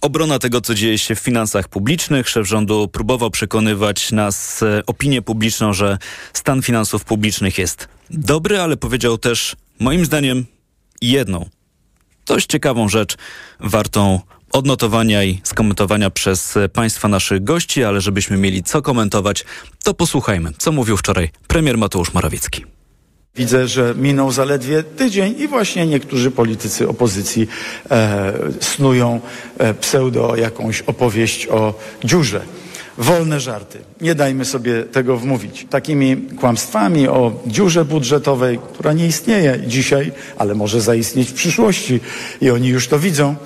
[0.00, 2.28] Obrona tego, co dzieje się w finansach publicznych.
[2.28, 5.98] Szef rządu próbował przekonywać nas, opinię publiczną, że
[6.32, 10.46] stan finansów publicznych jest dobry, ale powiedział też, moim zdaniem,
[11.02, 11.48] jedną
[12.26, 13.16] dość ciekawą rzecz,
[13.60, 14.20] wartą
[14.52, 19.44] odnotowania i skomentowania przez Państwa naszych gości, ale żebyśmy mieli co komentować,
[19.84, 22.64] to posłuchajmy, co mówił wczoraj premier Mateusz Morawiecki.
[23.36, 27.48] Widzę, że minął zaledwie tydzień i właśnie niektórzy politycy opozycji
[27.90, 29.20] e, snują
[29.58, 32.40] e, pseudo jakąś opowieść o dziurze.
[32.98, 33.78] Wolne żarty.
[34.00, 35.66] Nie dajmy sobie tego wmówić.
[35.70, 42.00] Takimi kłamstwami o dziurze budżetowej, która nie istnieje dzisiaj, ale może zaistnieć w przyszłości
[42.40, 43.36] i oni już to widzą,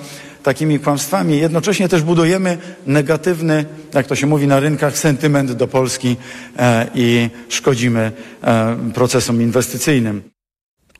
[0.45, 1.39] takimi kłamstwami.
[1.39, 6.15] Jednocześnie też budujemy negatywny, jak to się mówi na rynkach, sentyment do Polski
[6.57, 8.11] e, i szkodzimy
[8.43, 10.21] e, procesom inwestycyjnym.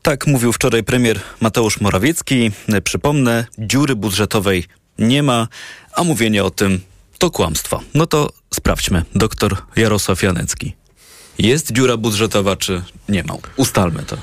[0.02, 2.52] Tak mówił wczoraj premier Mateusz Morawiecki.
[2.84, 4.64] Przypomnę, dziury budżetowej
[5.00, 5.48] nie ma,
[5.94, 6.80] a mówienie o tym
[7.18, 7.82] to kłamstwo.
[7.94, 9.04] No to sprawdźmy.
[9.16, 10.74] Doktor Jarosław Janecki.
[11.40, 13.34] Jest dziura budżetowa, czy nie ma?
[13.58, 14.18] Ustalmy to.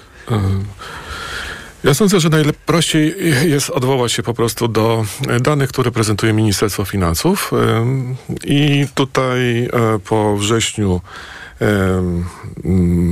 [1.84, 3.14] Ja sądzę, że najprościej
[3.50, 5.04] jest odwołać się po prostu do
[5.40, 7.50] danych, które prezentuje Ministerstwo Finansów.
[8.44, 9.70] I tutaj e,
[10.04, 11.00] po wrześniu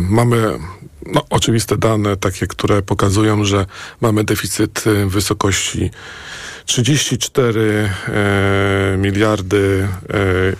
[0.08, 0.58] mamy
[1.06, 3.66] no, oczywiste dane, takie, które pokazują, że
[4.00, 5.90] mamy deficyt w wysokości
[6.70, 7.60] 34
[8.08, 10.16] e, miliardy e,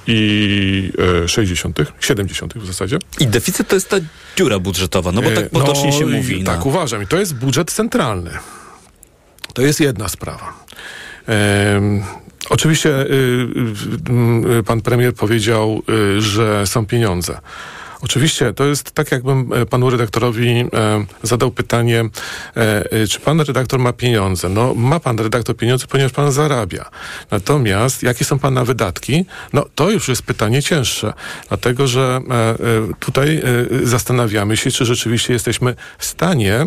[0.06, 0.92] i
[1.24, 2.98] e, 60, 70 w zasadzie.
[3.20, 3.96] I deficyt to jest ta
[4.36, 6.44] dziura budżetowa, no bo tak potocznie no, się mówi.
[6.44, 6.64] Tak, no.
[6.64, 7.02] uważam.
[7.02, 8.30] I to jest budżet centralny.
[9.54, 10.64] To jest jedna sprawa.
[11.28, 11.80] E,
[12.50, 13.48] oczywiście y,
[14.58, 15.82] y, pan premier powiedział,
[16.16, 17.40] y, że są pieniądze.
[18.02, 20.66] Oczywiście, to jest tak, jakbym e, panu redaktorowi e,
[21.22, 22.04] zadał pytanie,
[22.56, 24.48] e, e, czy pan redaktor ma pieniądze?
[24.48, 26.90] No, ma pan redaktor pieniądze, ponieważ pan zarabia.
[27.30, 29.24] Natomiast, jakie są pana wydatki?
[29.52, 31.12] No, to już jest pytanie cięższe,
[31.48, 32.56] dlatego, że e, e,
[33.00, 33.42] tutaj
[33.82, 36.66] zastanawiamy się, czy rzeczywiście jesteśmy w stanie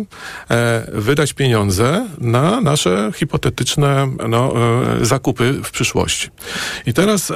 [0.93, 4.53] wydać pieniądze na nasze hipotetyczne no,
[5.01, 6.29] zakupy w przyszłości.
[6.85, 7.31] I teraz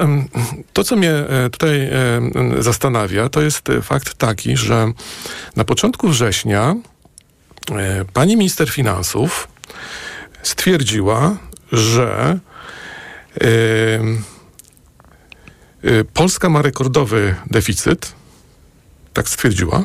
[0.72, 1.12] to, co mnie
[1.52, 1.90] tutaj
[2.58, 4.92] zastanawia, to jest fakt taki, że
[5.56, 6.76] na początku września
[7.70, 9.48] e, pani minister finansów
[10.42, 11.36] stwierdziła,
[11.72, 12.38] że
[13.40, 13.46] e,
[15.84, 18.12] e, Polska ma rekordowy deficyt,
[19.12, 19.84] tak stwierdziła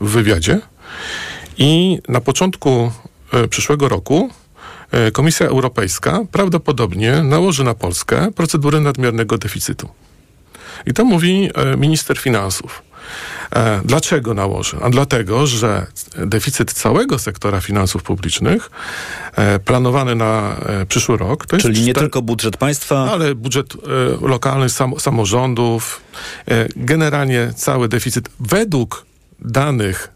[0.00, 0.60] w wywiadzie,
[1.58, 2.92] i na początku
[3.50, 4.30] przyszłego roku
[5.12, 9.88] Komisja Europejska prawdopodobnie nałoży na Polskę procedurę nadmiernego deficytu.
[10.86, 12.85] I to mówi minister finansów.
[13.56, 14.76] E, dlaczego nałoży?
[14.82, 18.70] A dlatego, że deficyt całego sektora finansów publicznych
[19.34, 21.66] e, planowany na e, przyszły rok to jest.
[21.66, 23.72] Czyli nie tylko budżet państwa, ale budżet
[24.20, 26.00] lokalny, sam, samorządów.
[26.76, 29.06] Generalnie cały deficyt według
[29.40, 30.15] danych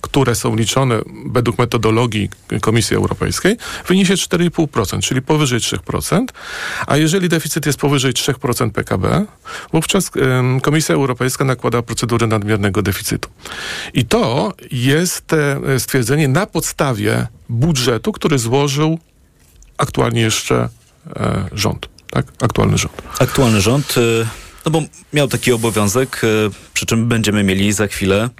[0.00, 2.28] które są liczone według metodologii
[2.60, 3.56] Komisji Europejskiej,
[3.88, 6.24] wyniesie 4,5%, czyli powyżej 3%.
[6.86, 9.24] A jeżeli deficyt jest powyżej 3% PKB,
[9.72, 13.28] wówczas e, Komisja Europejska nakłada procedurę nadmiernego deficytu.
[13.94, 18.98] I to jest e, stwierdzenie na podstawie budżetu, który złożył
[19.78, 20.68] aktualnie jeszcze
[21.16, 21.88] e, rząd.
[22.10, 22.26] Tak?
[22.42, 23.02] Aktualny rząd.
[23.18, 23.94] Aktualny rząd.
[24.22, 24.26] e,
[24.66, 24.82] No bo
[25.12, 26.26] miał taki obowiązek, e,
[26.74, 28.30] przy czym będziemy mieli za chwilę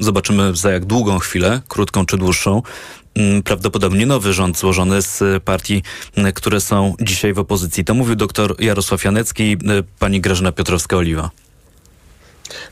[0.00, 2.62] Zobaczymy za jak długą chwilę, krótką czy dłuższą,
[3.14, 5.82] mm, prawdopodobnie nowy rząd złożony z partii,
[6.16, 7.84] mm, które są dzisiaj w opozycji.
[7.84, 9.58] To mówił dr Jarosław Janecki, y,
[9.98, 11.28] pani Grażyna Piotrowska-Oliwa.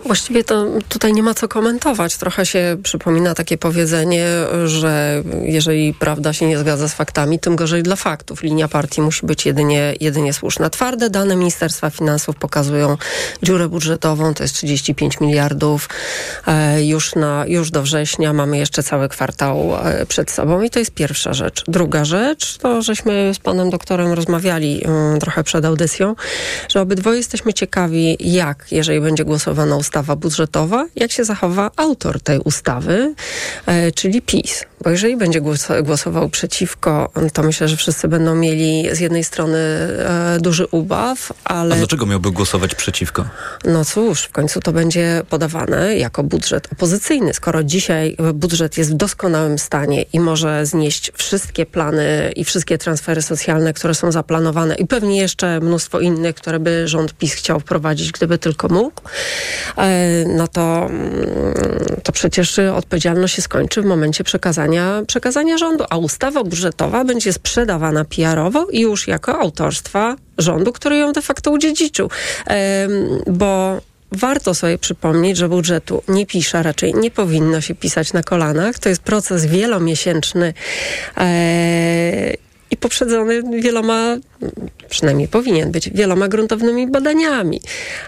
[0.04, 2.16] Właściwie to tutaj nie ma co komentować.
[2.16, 4.26] Trochę się przypomina takie powiedzenie,
[4.64, 8.42] że jeżeli prawda się nie zgadza z faktami, tym gorzej dla faktów.
[8.42, 10.70] Linia partii musi być jedynie, jedynie słuszna.
[10.70, 12.96] Twarde dane Ministerstwa Finansów pokazują
[13.42, 15.88] dziurę budżetową, to jest 35 miliardów
[16.46, 18.32] e, już, na, już do września.
[18.32, 21.64] Mamy jeszcze cały kwartał e, przed sobą i to jest pierwsza rzecz.
[21.68, 26.14] Druga rzecz to, żeśmy z panem doktorem rozmawiali um, trochę przed audycją,
[26.68, 29.24] że obydwoje jesteśmy ciekawi, jak, jeżeli będzie
[29.76, 33.14] ustawa budżetowa, jak się zachowa autor tej ustawy,
[33.66, 34.64] e, czyli PiS.
[34.84, 39.58] Bo jeżeli będzie głos, głosował przeciwko, to myślę, że wszyscy będą mieli z jednej strony
[39.58, 41.74] e, duży ubaw, ale...
[41.74, 43.24] A dlaczego miałby głosować przeciwko?
[43.64, 47.34] No cóż, w końcu to będzie podawane jako budżet opozycyjny.
[47.34, 53.22] Skoro dzisiaj budżet jest w doskonałym stanie i może znieść wszystkie plany i wszystkie transfery
[53.22, 58.12] socjalne, które są zaplanowane i pewnie jeszcze mnóstwo innych, które by rząd PiS chciał wprowadzić,
[58.12, 59.02] gdyby tylko mógł,
[60.26, 61.54] no to, mm,
[62.02, 68.04] to przecież odpowiedzialność się skończy w momencie przekazania, przekazania rządu, a ustawa budżetowa będzie sprzedawana
[68.04, 72.10] PR-owo już jako autorstwa rządu, który ją de facto udziedziczył.
[73.26, 73.80] Bo
[74.12, 78.78] warto sobie przypomnieć, że budżetu nie pisze, raczej nie powinno się pisać na kolanach.
[78.78, 80.54] To jest proces wielomiesięczny
[81.16, 82.32] e,
[82.70, 84.16] i poprzedzony wieloma,
[84.88, 87.60] przynajmniej powinien być, wieloma gruntownymi badaniami.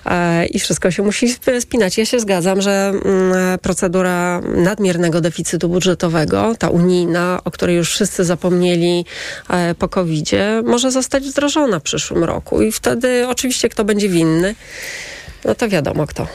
[0.07, 1.99] E, I wszystko się musi spinać.
[1.99, 8.25] Ja się zgadzam, że mm, procedura nadmiernego deficytu budżetowego, ta unijna, o której już wszyscy
[8.25, 9.05] zapomnieli
[9.51, 10.31] e, po covid
[10.65, 12.63] może zostać wdrożona w przyszłym roku.
[12.63, 14.55] I wtedy oczywiście kto będzie winny,
[15.45, 16.27] no to wiadomo kto.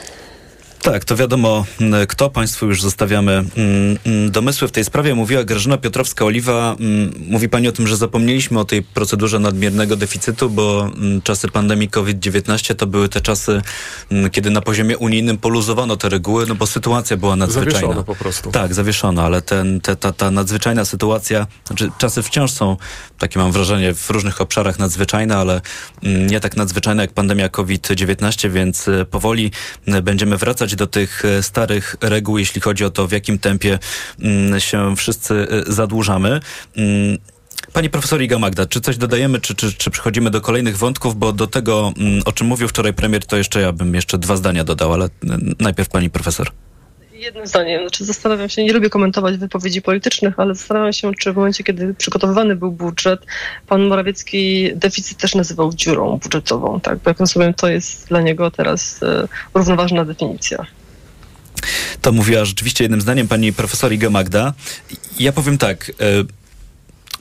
[0.86, 1.66] Tak, to wiadomo
[2.08, 2.30] kto.
[2.30, 3.44] Państwu już zostawiamy
[4.30, 5.16] domysły w tej sprawie.
[5.16, 6.76] Mówiła Grażyna Piotrowska-Oliwa.
[7.30, 10.92] Mówi pani o tym, że zapomnieliśmy o tej procedurze nadmiernego deficytu, bo
[11.24, 13.62] czasy pandemii COVID-19 to były te czasy,
[14.32, 17.80] kiedy na poziomie unijnym poluzowano te reguły, no bo sytuacja była nadzwyczajna.
[17.80, 18.52] Zawieszono po prostu.
[18.52, 22.78] Tak, zawieszono, ale ten, te, ta, ta nadzwyczajna sytuacja, znaczy czasy wciąż są,
[23.20, 25.62] takie mam wrażenie, w różnych obszarach nadzwyczajne, ale
[26.04, 29.52] nie tak nadzwyczajne jak pandemia COVID-19, więc e, powoli
[30.04, 33.80] będziemy wracać do tych e, starych reguł, jeśli chodzi o to, w jakim tempie
[34.20, 36.40] mm, się wszyscy e, zadłużamy.
[36.78, 37.18] Mm,
[37.74, 41.34] pani profesor Iga Magda, czy coś dodajemy, czy, czy, czy przechodzimy do kolejnych wątków, bo
[41.34, 44.64] do tego, mm, o czym mówił wczoraj premier, to jeszcze ja bym jeszcze dwa zdania
[44.64, 45.10] dodał, ale
[45.60, 46.52] najpierw pani profesor.
[47.20, 51.36] Jednym zdaniem, znaczy zastanawiam się, nie lubię komentować wypowiedzi politycznych, ale zastanawiam się, czy w
[51.36, 53.20] momencie, kiedy przygotowywany był budżet,
[53.68, 57.00] pan Morawiecki deficyt też nazywał dziurą budżetową, tak?
[57.00, 60.66] Bo jak rozumiem, to jest dla niego teraz e, równoważna definicja.
[62.02, 64.54] To mówiła rzeczywiście jednym zdaniem pani profesor Iga Magda.
[65.20, 65.94] Ja powiem tak, e,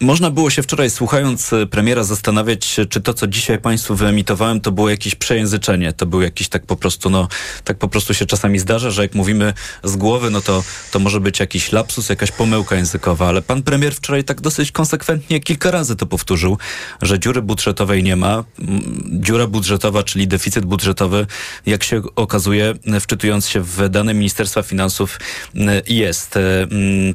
[0.00, 4.72] można było się wczoraj, słuchając e, premiera, zastanawiać, czy to, co dzisiaj Państwu wyemitowałem, to
[4.72, 5.92] było jakieś przejęzyczenie.
[5.92, 7.28] To był jakiś tak po prostu, no,
[7.64, 9.54] tak po prostu się czasami zdarza, że jak mówimy
[9.84, 13.28] z głowy, no to, to może być jakiś lapsus, jakaś pomyłka językowa.
[13.28, 16.58] Ale pan premier wczoraj tak dosyć konsekwentnie kilka razy to powtórzył,
[17.02, 18.44] że dziury budżetowej nie ma.
[19.06, 21.26] Dziura budżetowa, czyli deficyt budżetowy,
[21.66, 25.20] jak się okazuje, wczytując się w dane Ministerstwa Finansów,
[25.86, 26.36] jest.
[26.36, 26.40] E,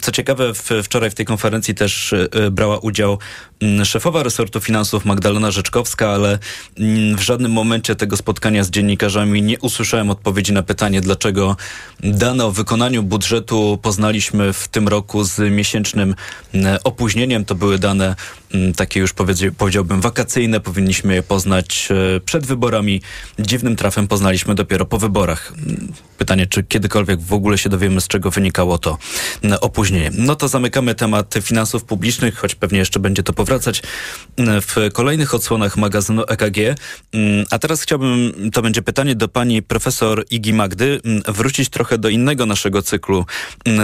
[0.02, 3.18] co ciekawe, wczoraj w tej konferencji też e, brała udział
[3.60, 6.40] mm, szefowa resortu finansów Magdalena Rzeczkowska, ale
[6.78, 11.56] mm, w żadnym momencie tego spotkania z dziennikarzami nie usłyszałem odpowiedzi na pytanie, dlaczego
[12.00, 16.16] dane o wykonaniu budżetu poznaliśmy w tym roku z miesięcznym
[16.54, 17.46] mm, opóźnieniem.
[17.46, 18.16] To były dane
[18.76, 19.14] takie już
[19.58, 20.60] powiedziałbym wakacyjne.
[20.60, 23.02] Powinniśmy je poznać e, przed wyborami.
[23.40, 25.54] Dziwnym trafem poznaliśmy dopiero po wyborach.
[26.18, 28.98] Pytanie, czy kiedykolwiek w ogóle się dowiemy, z czego wynikało to
[29.62, 30.12] opóźnienie.
[30.14, 33.82] No to zamykamy temat finansów publicznych, choć pewnie jeszcze będzie to powracać
[34.38, 36.58] w kolejnych odsłonach magazynu EKG.
[37.50, 42.46] A teraz chciałbym, to będzie pytanie do pani profesor Igi Magdy, wrócić trochę do innego
[42.46, 43.26] naszego cyklu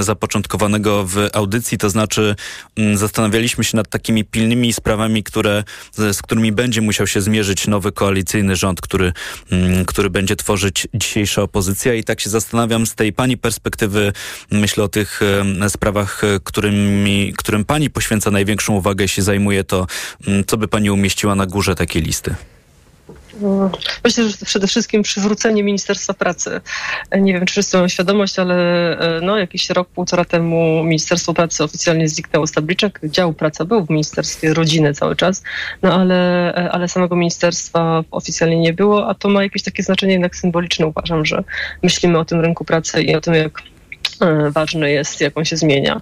[0.01, 2.36] zapoczątkowanego w audycji, to znaczy
[2.93, 5.63] zastanawialiśmy się nad takimi pilnymi sprawami, które,
[5.98, 9.13] z którymi będzie musiał się zmierzyć nowy koalicyjny rząd, który,
[9.88, 14.13] który będzie tworzyć dzisiejsza opozycja i tak się zastanawiam z tej pani perspektywy,
[14.52, 15.20] myślę o tych
[15.68, 19.88] sprawach, którymi, którym pani poświęca największą uwagę się zajmuje, to
[20.28, 22.36] mm, co by pani umieściła na górze takiej listy?
[24.04, 26.62] Myślę, że przede wszystkim przywrócenie Ministerstwa Pracy.
[27.19, 28.56] Nie wiem, czy wszyscy mają świadomość, ale
[29.00, 33.00] e, no, jakiś rok, półtora temu Ministerstwo Pracy oficjalnie zniknęło z tabliczek.
[33.04, 35.43] Dział praca był w Ministerstwie Rodziny cały czas,
[35.82, 40.13] no ale, e, ale samego ministerstwa oficjalnie nie było, a to ma jakieś takie znaczenie
[40.13, 40.88] jednak symboliczne.
[40.88, 41.43] Uważam, że
[41.84, 43.62] myślimy o tym rynku pracy i o tym, jak
[44.49, 46.01] ważny jest, jak on się zmienia.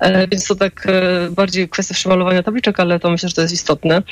[0.00, 3.54] E, więc to tak e, bardziej kwestia przemalowania tabliczek, ale to myślę, że to jest
[3.54, 4.02] istotne.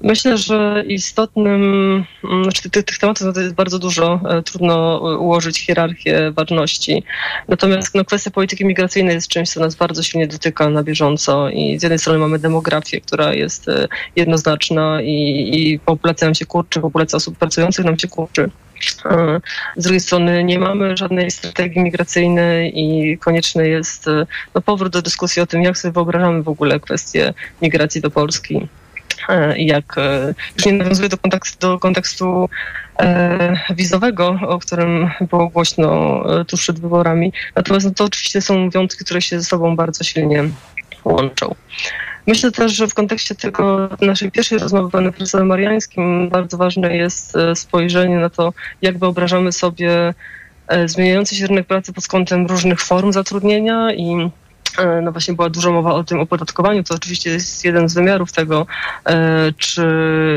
[0.00, 1.62] Myślę, że istotnym,
[2.24, 7.02] mm, znaczy tych, tych tematów jest bardzo dużo, trudno ułożyć hierarchię ważności.
[7.48, 11.78] Natomiast no, kwestia polityki migracyjnej jest czymś, co nas bardzo silnie dotyka na bieżąco i
[11.78, 13.66] z jednej strony mamy demografię, która jest
[14.16, 18.50] jednoznaczna i, i populacja nam się kurczy, populacja osób pracujących nam się kurczy.
[19.76, 24.06] Z drugiej strony nie mamy żadnej strategii migracyjnej i konieczny jest
[24.54, 28.68] no, powrót do dyskusji o tym, jak sobie wyobrażamy w ogóle kwestię migracji do Polski.
[29.56, 29.96] I jak
[30.56, 32.48] już nie nawiązuję do kontekstu, do kontekstu
[33.00, 37.32] e, wizowego, o którym było głośno tuż przed wyborami.
[37.56, 40.44] Natomiast no, to oczywiście są wiązki, które się ze sobą bardzo silnie
[41.04, 41.54] łączą.
[42.30, 47.36] Myślę też, że w kontekście tego naszej pierwszej rozmowy panem profesorem Mariańskim bardzo ważne jest
[47.36, 50.14] e, spojrzenie na to, jak wyobrażamy sobie
[50.68, 54.30] e, zmieniający się rynek pracy pod kątem różnych form zatrudnienia i
[55.02, 58.66] no właśnie była dużo mowa o tym opodatkowaniu, to oczywiście jest jeden z wymiarów tego,
[59.56, 59.84] czy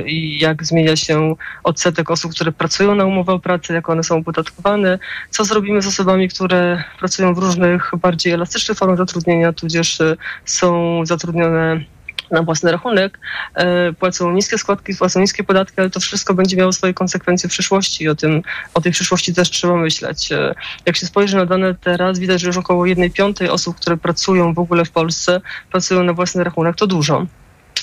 [0.08, 4.18] i jak zmienia się odsetek osób, które pracują na umowę o pracę, jak one są
[4.18, 10.02] opodatkowane, co zrobimy z osobami, które pracują w różnych bardziej elastycznych formach zatrudnienia, tudzież
[10.46, 11.93] są zatrudnione
[12.34, 13.20] na własny rachunek,
[13.56, 17.52] e, płacą niskie składki, płacą niskie podatki, ale to wszystko będzie miało swoje konsekwencje w
[17.52, 18.42] przyszłości i o, tym,
[18.74, 20.32] o tej przyszłości też trzeba myśleć.
[20.32, 23.98] E, jak się spojrzy na dane teraz, widać, że już około jednej piątej osób, które
[23.98, 25.42] pracują w ogóle w Polsce,
[25.72, 26.76] pracują na własny rachunek.
[26.76, 27.26] To dużo.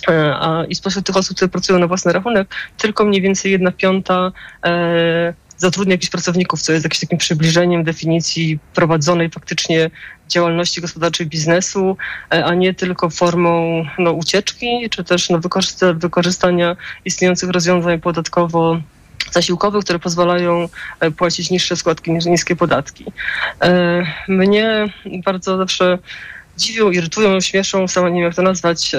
[0.08, 4.32] E, I spośród tych osób, które pracują na własny rachunek, tylko mniej więcej jedna piąta
[5.60, 9.90] zatrudnia jakichś pracowników, co jest jakimś takim przybliżeniem definicji prowadzonej faktycznie
[10.28, 11.96] działalności gospodarczej biznesu,
[12.32, 18.80] e, a nie tylko formą no, ucieczki, czy też no, wykorzysta wykorzystania istniejących rozwiązań podatkowo
[19.32, 20.68] zasiłkowych, które pozwalają
[21.00, 23.04] e, płacić niższe składki, niskie podatki.
[23.62, 24.92] E, mnie
[25.24, 25.98] bardzo zawsze
[26.56, 28.92] dziwią, irytują, śmieszą, sama nie wiem jak to nazwać,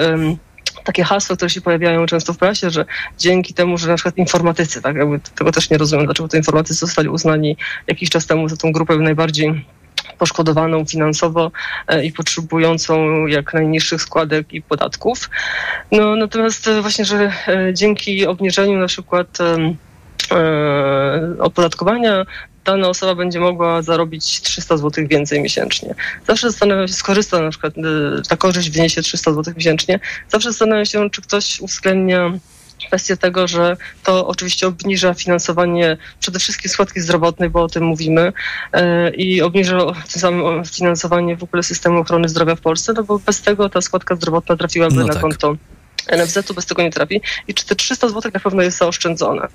[0.84, 2.84] takie hasła, które się pojawiają często w prasie, że
[3.18, 6.74] dzięki temu, że na przykład informatycy, tak, jakby tego też nie rozumiem, dlaczego to informatycy
[6.74, 7.56] zostali uznani
[7.86, 9.64] jakiś czas temu za tą grupę najbardziej
[10.18, 11.50] poszkodowaną finansowo
[11.88, 15.30] e, i potrzebującą jak najniższych składek i podatków.
[15.92, 19.38] No, natomiast e, właśnie, że e, dzięki obniżeniu na przykład
[21.38, 22.24] opodatkowania
[22.64, 25.94] dana osoba będzie mogła zarobić 300 zł więcej miesięcznie.
[26.28, 27.74] Zawsze zastanawiam się, skorzysta na przykład,
[28.28, 32.32] ta korzyść wniesie 300 zł miesięcznie, zawsze zastanawiam się, czy ktoś uwzględnia
[32.86, 38.32] kwestię tego, że to oczywiście obniża finansowanie przede wszystkim składki zdrowotnej, bo o tym mówimy,
[38.72, 39.78] e, i obniża
[40.12, 43.80] tym samym finansowanie w ogóle systemu ochrony zdrowia w Polsce, no bo bez tego ta
[43.80, 45.22] składka zdrowotna trafiłaby no na tak.
[45.22, 45.56] konto
[46.16, 47.20] NFZ-u, bez tego nie trafi.
[47.48, 49.48] I czy te 300 zł na pewno jest zaoszczędzone?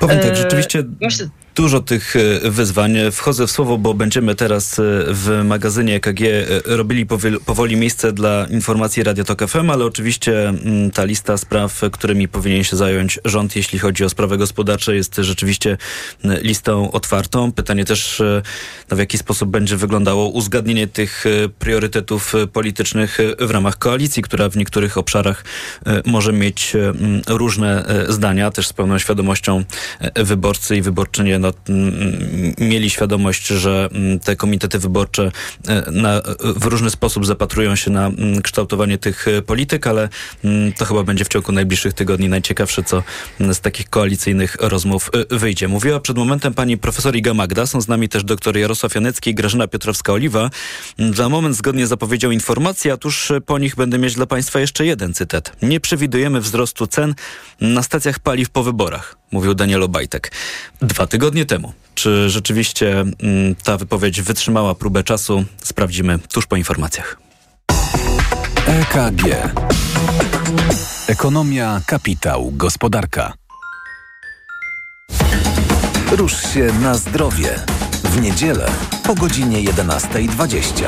[0.00, 0.84] Powiem tak, e, rzeczywiście...
[1.00, 2.96] Myślę, dużo tych e, wyzwań.
[3.12, 7.06] Wchodzę w słowo, bo będziemy teraz e, w magazynie EKG e, robili
[7.46, 12.64] powoli miejsce dla informacji Radio Tok FM, ale oczywiście mm, ta lista spraw, którymi powinien
[12.64, 15.76] się zająć rząd, jeśli chodzi o sprawy gospodarcze, jest rzeczywiście
[16.24, 17.52] listą otwartą.
[17.52, 18.22] Pytanie też,
[18.90, 21.24] no w jaki sposób będzie wyglądało uzgadnienie tych
[21.58, 25.44] priorytetów politycznych w ramach koalicji, która w niektórych obszarach
[26.06, 26.72] może mieć
[27.28, 29.64] różne zdania, też z pełną świadomością
[30.16, 31.52] wyborcy i wyborczynie no,
[32.58, 33.88] mieli świadomość, że
[34.24, 35.30] te komitety wyborcze
[35.68, 38.10] e, na, w różny sposób zapatrują się na
[38.42, 40.08] kształtowanie tych e, polityk, ale
[40.78, 43.02] to chyba będzie w ciągu najbliższych tygodni najciekawsze, co
[43.40, 45.68] z takich koalicyjnych rozmów e, wyjdzie.
[45.68, 49.34] Mówiła przed momentem pani profesor Iga Magda, są z nami też dr Jarosław Janecki i
[49.34, 50.50] Grażyna Piotrowska-Oliwa.
[51.14, 54.86] Za moment zgodnie z zapowiedzią informacji, a tuż po nich będę mieć dla państwa jeszcze
[54.86, 55.56] jeden cytat.
[55.62, 57.14] Nie przewidujemy wzrostu cen
[57.60, 60.32] na stacjach paliw po wyborach mówił Daniel Obajtek.
[60.82, 61.72] Dwa tygodnie temu.
[61.94, 65.44] Czy rzeczywiście mm, ta wypowiedź wytrzymała próbę czasu?
[65.62, 67.18] Sprawdzimy tuż po informacjach.
[68.66, 69.22] EKG.
[71.06, 73.32] Ekonomia, kapitał, gospodarka.
[76.12, 77.60] Rusz się na zdrowie.
[78.04, 78.70] W niedzielę
[79.04, 80.84] po godzinie 11.20.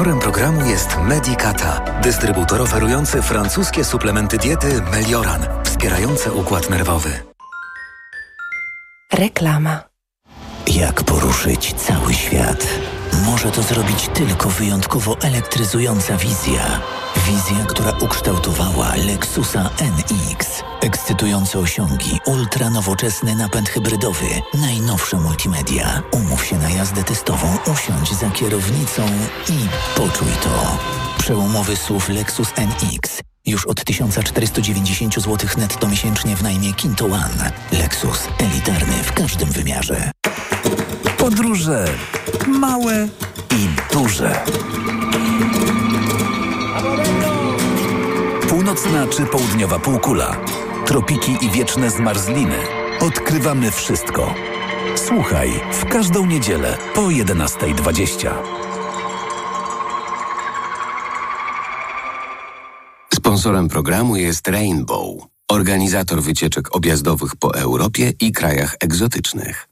[0.00, 7.10] Sponsorem programu jest Medicata, dystrybutor oferujący francuskie suplementy diety Melioran, wspierające układ nerwowy.
[9.12, 9.82] Reklama.
[10.66, 12.66] Jak poruszyć cały świat?
[13.26, 16.80] Może to zrobić tylko wyjątkowo elektryzująca wizja.
[17.26, 20.62] Wizja, która ukształtowała Lexusa NX.
[20.80, 26.02] Ekscytujące osiągi, ultra nowoczesny napęd hybrydowy, najnowsze multimedia.
[26.12, 29.06] Umów się na jazdę testową, usiądź za kierownicą
[29.48, 29.58] i
[29.96, 30.78] poczuj to.
[31.18, 37.52] Przełomowy SUV Lexus NX Już od 1490 zł netto miesięcznie w najmie Kinto One.
[37.72, 38.28] Lexus.
[38.38, 40.10] Elitarny w każdym wymiarze.
[41.30, 41.84] Podróże
[42.48, 43.08] małe
[43.56, 44.44] i duże.
[48.48, 50.36] Północna czy południowa półkula.
[50.86, 52.56] Tropiki i wieczne zmarzliny.
[53.00, 54.34] Odkrywamy wszystko.
[55.06, 58.30] Słuchaj w każdą niedzielę po 11.20.
[63.14, 69.70] Sponsorem programu jest Rainbow, organizator wycieczek objazdowych po Europie i krajach egzotycznych.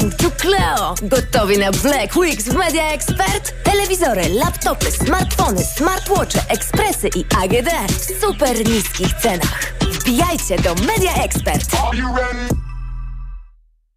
[0.00, 0.16] Bang!
[0.16, 0.94] Tu Cleo!
[1.02, 3.54] Gotowi na Black Weeks w Media Expert?
[3.64, 9.72] Telewizory, laptopy, smartfony, smartwatche, ekspresy i AGD w super niskich cenach.
[9.80, 11.70] Wbijajcie do Media Expert!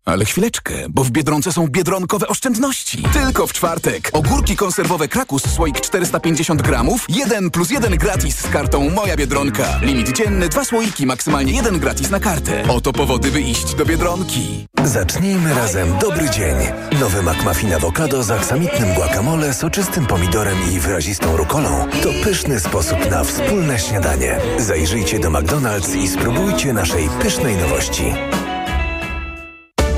[0.05, 3.03] Ale chwileczkę, bo w Biedronce są biedronkowe oszczędności.
[3.13, 4.09] Tylko w czwartek.
[4.13, 9.79] Ogórki konserwowe Krakus, słoik 450 gramów, 1 plus 1 gratis z kartą Moja Biedronka.
[9.81, 12.63] Limit dzienny, dwa słoiki, maksymalnie jeden gratis na kartę.
[12.69, 14.67] Oto powody, by iść do Biedronki.
[14.83, 16.55] Zacznijmy razem dobry dzień.
[16.99, 23.23] Nowy McMuffin awokado z aksamitnym guacamole, soczystym pomidorem i wyrazistą rukolą to pyszny sposób na
[23.23, 24.39] wspólne śniadanie.
[24.57, 28.03] Zajrzyjcie do McDonald's i spróbujcie naszej pysznej nowości.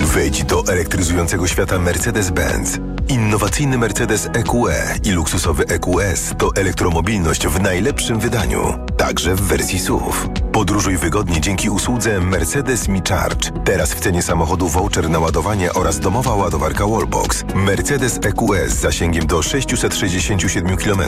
[0.00, 2.78] Wejdź do elektryzującego świata Mercedes-Benz.
[3.08, 10.12] Innowacyjny Mercedes EQE i luksusowy EQS to elektromobilność w najlepszym wydaniu, także w wersji SUV.
[10.52, 13.50] Podróżuj wygodnie dzięki usłudze Mercedes Me Charge.
[13.64, 17.44] Teraz w cenie samochodu voucher na ładowanie oraz domowa ładowarka Wallbox.
[17.54, 21.02] Mercedes EQS z zasięgiem do 667 km.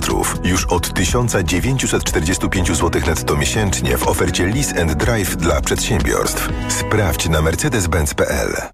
[0.45, 6.49] Już od 1945 zł netto miesięcznie w ofercie Lease and Drive dla przedsiębiorstw.
[6.68, 8.74] Sprawdź na mercedes-benz.pl.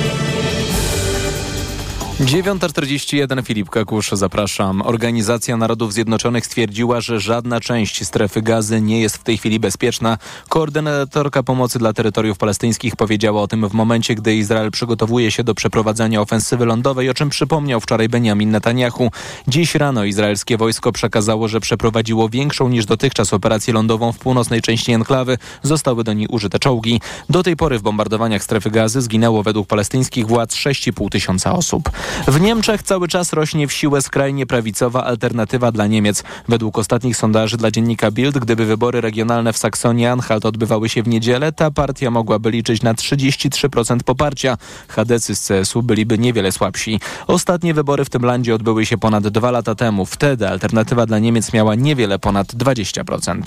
[2.21, 4.81] 9.41 Filip Kakusz, zapraszam.
[4.81, 10.17] Organizacja Narodów Zjednoczonych stwierdziła, że żadna część strefy gazy nie jest w tej chwili bezpieczna.
[10.49, 15.55] Koordynatorka pomocy dla terytoriów palestyńskich powiedziała o tym w momencie, gdy Izrael przygotowuje się do
[15.55, 19.11] przeprowadzenia ofensywy lądowej, o czym przypomniał wczoraj Benjamin Netanyahu.
[19.47, 24.91] Dziś rano izraelskie wojsko przekazało, że przeprowadziło większą niż dotychczas operację lądową w północnej części
[24.91, 25.37] enklawy.
[25.63, 27.01] Zostały do niej użyte czołgi.
[27.29, 31.89] Do tej pory w bombardowaniach strefy gazy zginęło według palestyńskich władz 6,5 tysiąca osób.
[32.27, 36.23] W Niemczech cały czas rośnie w siłę skrajnie prawicowa alternatywa dla Niemiec.
[36.47, 41.51] Według ostatnich sondaży dla dziennika Bild, gdyby wybory regionalne w Saksonii-Anhalt odbywały się w niedzielę,
[41.51, 44.57] ta partia mogłaby liczyć na 33% poparcia.
[44.87, 46.99] Chadecy z CSU byliby niewiele słabsi.
[47.27, 50.05] Ostatnie wybory w tym landzie odbyły się ponad dwa lata temu.
[50.05, 53.41] Wtedy alternatywa dla Niemiec miała niewiele ponad 20%.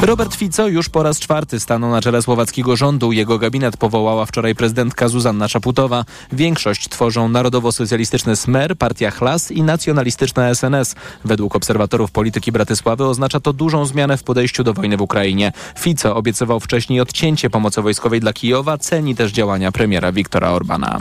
[0.00, 3.12] Robert Fico już po raz czwarty stanął na czele słowackiego rządu.
[3.12, 6.04] Jego gabinet powołała wczoraj prezydentka Zuzanna Szaputowa.
[6.32, 10.94] Większość tworzą narodowo-socjalistyczne socjalistyczny Smer, partia Chlas i nacjonalistyczna SNS.
[11.24, 15.52] Według obserwatorów polityki Bratysławy oznacza to dużą zmianę w podejściu do wojny w Ukrainie.
[15.78, 20.98] Fico obiecywał wcześniej odcięcie pomocy wojskowej dla Kijowa, ceni też działania premiera Viktora Orbana.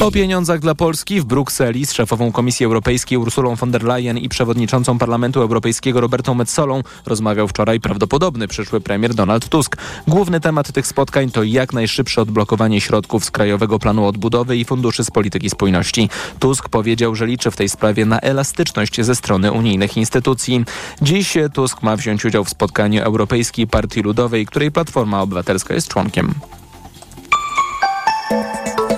[0.00, 4.28] O pieniądzach dla Polski w Brukseli z szefową Komisji Europejskiej Ursulą von der Leyen i
[4.28, 9.76] przewodniczącą Parlamentu Europejskiego Robertą Metsolą rozmawiał wczoraj prawdopodobny przyszły premier Donald Tusk.
[10.08, 15.04] Główny temat tych spotkań to jak najszybsze odblokowanie środków z Krajowego Planu Odbudowy i funduszy
[15.04, 16.08] z polityki spójności.
[16.42, 20.64] Tusk powiedział, że liczy w tej sprawie na elastyczność ze strony unijnych instytucji.
[21.02, 26.34] Dziś Tusk ma wziąć udział w spotkaniu Europejskiej Partii Ludowej, której Platforma Obywatelska jest członkiem.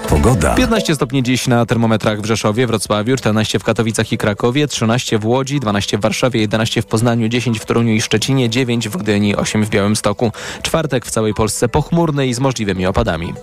[0.08, 0.54] Pogoda.
[0.54, 5.26] 15 stopni dziś na termometrach w Rzeszowie, Wrocławiu, 14 w Katowicach i Krakowie, 13 w
[5.26, 9.36] Łodzi, 12 w Warszawie, 11 w Poznaniu, 10 w Toruniu i Szczecinie, 9 w Gdyni,
[9.36, 10.32] 8 w Białymstoku.
[10.62, 13.34] Czwartek w całej Polsce pochmurny i z możliwymi opadami.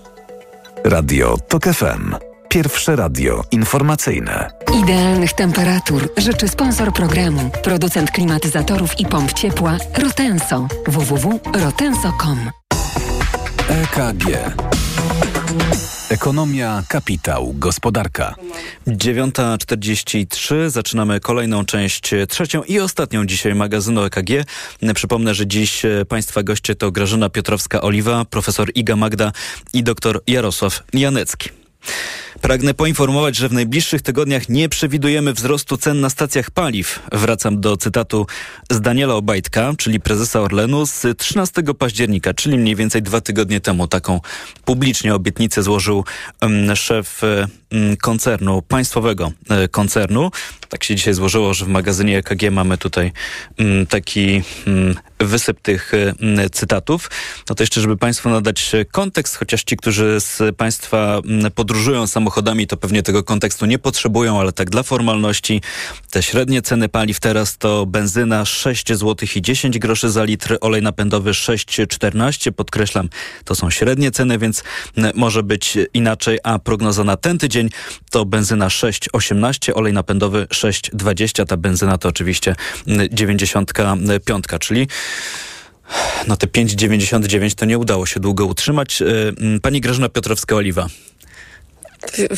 [0.83, 2.30] Radio TOK FM.
[2.51, 4.49] Pierwsze radio informacyjne.
[4.83, 10.67] Idealnych temperatur życzy sponsor programu, producent klimatyzatorów i pomp ciepła Rotenso.
[10.87, 12.49] www.rotenso.com
[13.69, 14.25] EKG.
[16.09, 18.35] Ekonomia, kapitał, gospodarka.
[18.87, 20.69] 9.43.
[20.69, 24.29] Zaczynamy kolejną część, trzecią i ostatnią dzisiaj magazynu EKG.
[24.95, 29.31] Przypomnę, że dziś Państwa goście to Grażyna Piotrowska-Oliwa, profesor Iga Magda
[29.73, 31.49] i dr Jarosław Janecki.
[32.41, 36.99] Pragnę poinformować, że w najbliższych tygodniach nie przewidujemy wzrostu cen na stacjach paliw.
[37.11, 38.27] Wracam do cytatu
[38.69, 43.87] z Daniela Obajtka, czyli prezesa Orlenu z 13 października, czyli mniej więcej dwa tygodnie temu.
[43.87, 44.19] Taką
[44.65, 46.05] publicznie obietnicę złożył
[46.75, 47.60] szef um,
[48.01, 50.31] koncernu, państwowego um, koncernu.
[50.69, 53.11] Tak się dzisiaj złożyło, że w magazynie EKG mamy tutaj
[53.89, 54.41] taki
[55.19, 55.91] wysyp tych
[56.51, 57.09] cytatów.
[57.49, 61.21] No to jeszcze, żeby Państwu nadać kontekst, chociaż ci, którzy z Państwa
[61.55, 65.61] podróżują samochodami, to pewnie tego kontekstu nie potrzebują, ale tak dla formalności,
[66.11, 70.81] te średnie ceny paliw teraz to benzyna 6 zł i 10 groszy za litr, olej
[70.81, 72.51] napędowy 6,14.
[72.51, 73.09] Podkreślam,
[73.45, 74.63] to są średnie ceny, więc
[75.15, 77.60] może być inaczej, a prognoza na ten tydzień
[78.09, 81.45] to benzyna 6,18, olej napędowy 6,20.
[81.45, 82.55] Ta benzyna to oczywiście
[83.11, 84.87] 95, czyli
[86.27, 89.03] no te 5,99 to nie udało się długo utrzymać.
[89.61, 90.87] Pani Grażyna Piotrowska-Oliwa.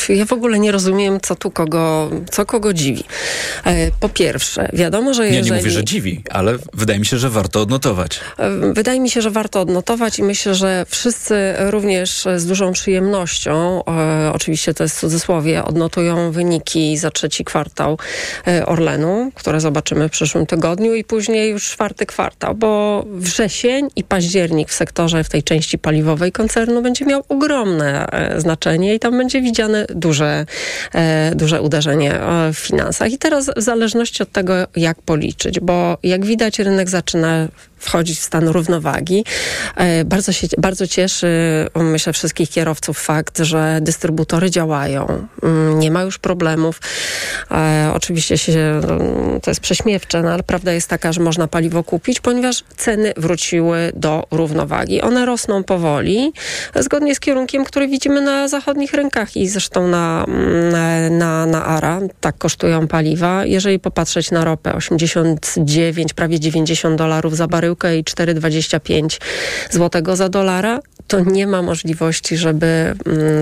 [0.10, 3.04] Ja w ogóle nie rozumiem, co tu kogo, co kogo dziwi.
[4.00, 5.48] Po pierwsze, wiadomo, że jeżeli...
[5.48, 8.20] Ja nie mówię, że dziwi, ale wydaje mi się, że warto odnotować.
[8.74, 13.84] Wydaje mi się, że warto odnotować i myślę, że wszyscy również z dużą przyjemnością,
[14.34, 17.98] oczywiście to jest w cudzysłowie, odnotują wyniki za trzeci kwartał
[18.66, 24.70] Orlenu, które zobaczymy w przyszłym tygodniu i później już czwarty kwartał, bo wrzesień i październik
[24.70, 28.08] w sektorze, w tej części paliwowej koncernu będzie miał ogromne
[28.38, 30.46] znaczenie i tam będzie widziane duże,
[31.36, 32.20] duże uderzenie
[32.54, 33.12] w finansach.
[33.12, 37.48] I teraz w zależności od tego, jak policzyć, bo jak widać rynek zaczyna
[37.84, 39.26] wchodzić w stan równowagi.
[40.06, 41.28] Bardzo, się, bardzo cieszy,
[41.76, 45.28] myślę, wszystkich kierowców fakt, że dystrybutory działają.
[45.76, 46.80] Nie ma już problemów.
[47.94, 48.82] Oczywiście się,
[49.44, 53.92] to jest prześmiewcze, no, ale prawda jest taka, że można paliwo kupić, ponieważ ceny wróciły
[53.96, 55.02] do równowagi.
[55.02, 56.34] One rosną powoli,
[56.80, 60.26] zgodnie z kierunkiem, który widzimy na zachodnich rynkach i zresztą na,
[61.12, 62.02] na, na ARA.
[62.20, 63.46] Tak kosztują paliwa.
[63.46, 69.22] Jeżeli popatrzeć na ropę, 89, prawie 90 dolarów za baryłkę i 4,25
[69.72, 72.96] złotego za dolara, to nie ma możliwości, żeby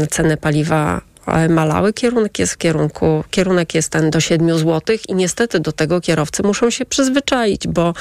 [0.09, 1.01] ceny paliwa
[1.49, 1.93] malały.
[1.93, 6.43] Kierunek jest w kierunku, kierunek jest ten do 7 zł i niestety do tego kierowcy
[6.43, 7.93] muszą się przyzwyczaić, bo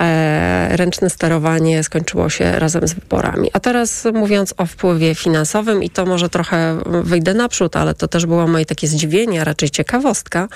[0.00, 3.50] e, ręczne sterowanie skończyło się razem z wyborami.
[3.52, 8.26] A teraz mówiąc o wpływie finansowym i to może trochę wyjdę naprzód, ale to też
[8.26, 10.48] było moje takie zdziwienie, a raczej ciekawostka,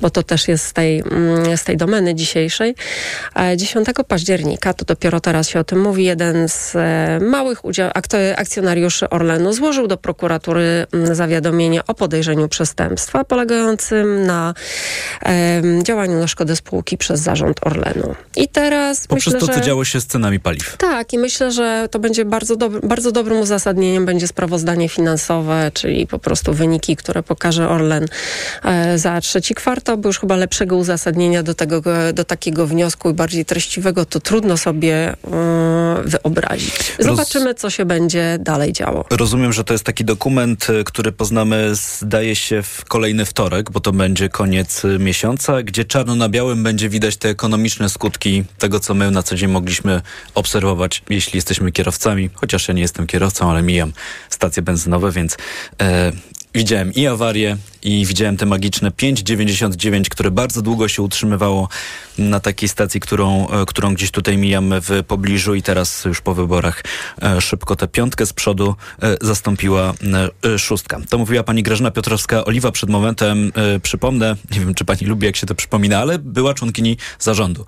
[0.00, 1.02] bo to też jest z tej,
[1.56, 2.74] z tej domeny dzisiejszej.
[3.36, 7.90] E, 10 października, to dopiero teraz się o tym mówi, jeden z e, małych udział,
[8.36, 14.54] akcjonariuszy Orlenu złożył do prokuratury zawiadomienie powiadomienie o podejrzeniu przestępstwa polegającym na
[15.24, 18.14] um, działaniu na szkodę spółki przez zarząd Orlenu.
[18.36, 19.66] I teraz Poprzez myślę, to, co że...
[19.66, 20.76] działo się z cenami paliw.
[20.76, 26.06] Tak, i myślę, że to będzie bardzo, dobry, bardzo dobrym uzasadnieniem będzie sprawozdanie finansowe, czyli
[26.06, 28.06] po prostu wyniki, które pokaże Orlen
[28.64, 31.82] e, za trzeci kwartał, bo już chyba lepszego uzasadnienia do, tego,
[32.14, 35.16] do takiego wniosku i bardziej treściwego to trudno sobie e,
[36.04, 36.96] wyobrazić.
[36.98, 39.04] Zobaczymy, co się będzie dalej działo.
[39.10, 43.92] Rozumiem, że to jest taki dokument, który poznamy, zdaje się, w kolejny wtorek, bo to
[43.92, 49.10] będzie koniec miesiąca, gdzie czarno na białym będzie widać te ekonomiczne skutki tego, co my
[49.10, 50.02] na co dzień mogliśmy
[50.34, 52.30] obserwować, jeśli jesteśmy kierowcami.
[52.34, 53.92] Chociaż ja nie jestem kierowcą, ale mijam
[54.30, 55.36] stacje benzynowe, więc
[55.82, 56.12] e,
[56.54, 61.68] widziałem i awarię, i widziałem te magiczne 5,99, które bardzo długo się utrzymywało
[62.18, 66.34] na takiej stacji, którą, e, którą gdzieś tutaj mijamy w pobliżu i teraz już po
[66.34, 66.84] wyborach
[67.22, 69.94] e, szybko tę piątkę z przodu e, zastąpiła
[70.58, 71.00] szóstka.
[71.08, 73.52] To mówiła pani Grażyna Piotrowska-Oliwa przed momentem.
[73.82, 77.66] Przypomnę, nie wiem czy pani lubi jak się to przypomina, ale była członkini zarządu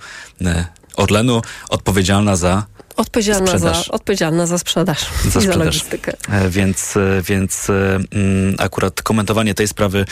[0.96, 2.66] Orlenu, odpowiedzialna za
[2.96, 5.44] Odpowiedzialna za, odpowiedzialna za sprzedaż za i sprzedaż.
[5.44, 6.12] za logistykę.
[6.30, 10.04] E, więc, e, więc e, mm, akurat komentowanie tej sprawy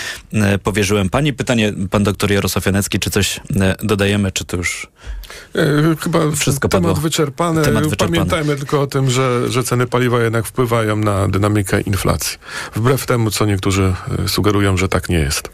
[0.63, 1.33] powierzyłem pani.
[1.33, 3.41] Pytanie, pan doktor Jarosław Janecki, czy coś
[3.83, 4.89] dodajemy, czy to już...
[6.01, 7.03] Chyba wszystko temat padło.
[7.03, 7.63] wyczerpany.
[7.63, 8.13] Temat wyczerpany.
[8.13, 12.39] Pamiętajmy tylko o tym, że, że ceny paliwa jednak wpływają na dynamikę inflacji.
[12.77, 13.95] Wbrew temu, co niektórzy
[14.27, 15.51] sugerują, że tak nie jest.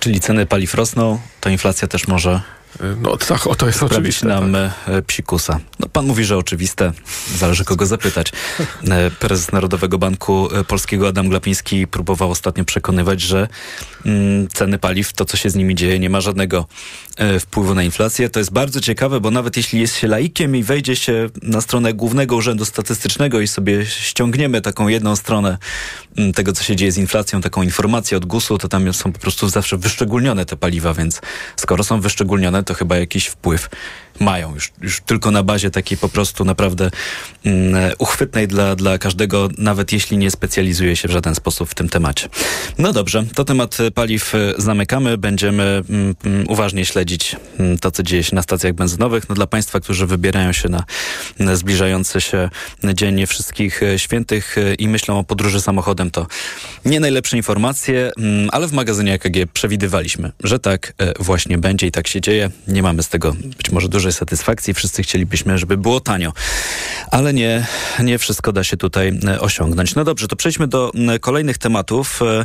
[0.00, 2.40] Czyli ceny paliw rosną, to inflacja też może
[3.02, 4.26] no tak, o to jest oczywiste.
[4.26, 4.72] nam tak.
[4.86, 5.60] E, psikusa.
[5.80, 6.92] No pan mówi, że oczywiste.
[7.36, 8.32] Zależy kogo zapytać.
[8.88, 13.48] E, prezes Narodowego Banku e, Polskiego Adam Glapiński próbował ostatnio przekonywać, że
[14.06, 16.66] mm, ceny paliw, to co się z nimi dzieje, nie ma żadnego
[17.40, 18.30] wpływu na inflację.
[18.30, 21.94] To jest bardzo ciekawe, bo nawet jeśli jest się laikiem i wejdzie się na stronę
[21.94, 25.58] Głównego Urzędu Statystycznego i sobie ściągniemy taką jedną stronę
[26.34, 29.48] tego, co się dzieje z inflacją, taką informację od GUS-u, to tam są po prostu
[29.48, 31.20] zawsze wyszczególnione te paliwa, więc
[31.56, 33.68] skoro są wyszczególnione, to chyba jakiś wpływ
[34.20, 36.90] mają już, już tylko na bazie takiej po prostu naprawdę
[37.44, 41.88] mm, uchwytnej dla, dla każdego, nawet jeśli nie specjalizuje się w żaden sposób w tym
[41.88, 42.28] temacie.
[42.78, 45.18] No dobrze, to temat paliw e, zamykamy.
[45.18, 47.36] Będziemy mm, mm, uważnie śledzić
[47.80, 49.28] to, co dzieje się na stacjach benzynowych.
[49.28, 50.84] No dla Państwa, którzy wybierają się na,
[51.56, 52.50] zbliżający się
[52.94, 56.26] dzień wszystkich e, świętych e, i myślą o podróży samochodem, to
[56.84, 58.12] nie najlepsze informacje,
[58.52, 62.50] ale w magazynie EKG przewidywaliśmy, że tak właśnie będzie i tak się dzieje.
[62.68, 64.74] Nie mamy z tego być może dużej satysfakcji.
[64.74, 66.32] Wszyscy chcielibyśmy, żeby było tanio.
[67.10, 67.66] Ale nie,
[68.00, 69.94] nie wszystko da się tutaj e, osiągnąć.
[69.94, 72.20] No dobrze, to przejdźmy do kolejnych tematów.
[72.22, 72.44] E,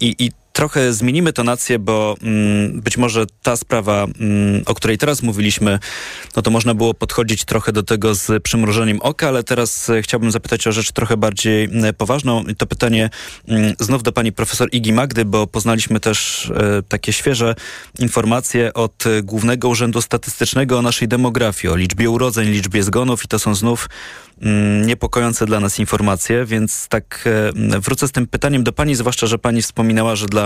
[0.00, 5.22] I, i trochę zmienimy tonację, bo mm, być może ta sprawa, mm, o której teraz
[5.22, 5.78] mówiliśmy,
[6.36, 10.30] no to można było podchodzić trochę do tego z przymrużeniem oka, ale teraz e, chciałbym
[10.30, 12.44] zapytać o rzecz trochę bardziej e, poważną.
[12.44, 13.10] I to pytanie
[13.48, 17.54] mm, znów do pani profesor Igi Magdy, bo poznaliśmy też e, takie świeże
[17.98, 23.38] informacje od Głównego Urzędu Statystycznego o naszej demografii, o liczbie urodzeń, liczbie zgonów i to
[23.38, 23.88] są znów
[24.42, 27.28] Mm, niepokojące dla nas informacje, więc tak
[27.80, 30.43] wrócę z tym pytaniem do pani, zwłaszcza, że pani wspominała, że dla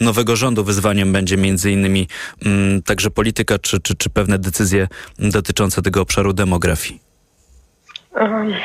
[0.00, 2.08] nowego rządu wyzwaniem będzie między innymi
[2.46, 4.88] mm, także polityka czy, czy, czy pewne decyzje
[5.18, 7.10] dotyczące tego obszaru demografii.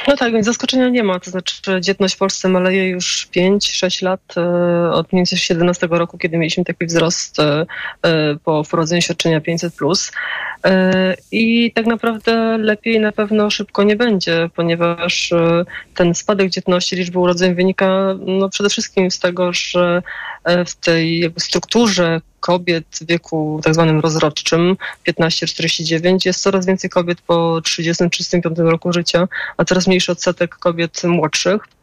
[0.07, 1.19] No tak, więc zaskoczenia nie ma.
[1.19, 4.41] To znaczy, dzietność w Polsce maleje już 5-6 lat e,
[4.91, 7.65] od mniej więcej 2017 roku, kiedy mieliśmy taki wzrost e,
[8.43, 9.73] po wprowadzeniu świadczenia 500.
[11.31, 17.19] I tak naprawdę lepiej na pewno szybko nie będzie, ponieważ e, ten spadek dzietności, liczby
[17.19, 20.01] urodzeń wynika no, przede wszystkim z tego, że
[20.43, 27.21] e, w tej strukturze kobiet w wieku tak zwanym rozrodczym 15-49 jest coraz więcej kobiet
[27.21, 31.74] po 30-35 roku życia, a coraz mniejszy odsetek kobiet młodszych.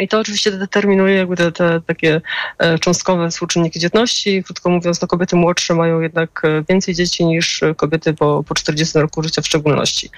[0.00, 2.20] I to oczywiście determinuje jakby te, te takie
[2.58, 4.44] e, cząstkowe współczynniki dzietności.
[4.44, 8.98] Krótko mówiąc, to kobiety młodsze mają jednak e, więcej dzieci niż kobiety po, po 40
[8.98, 10.10] roku życia w szczególności.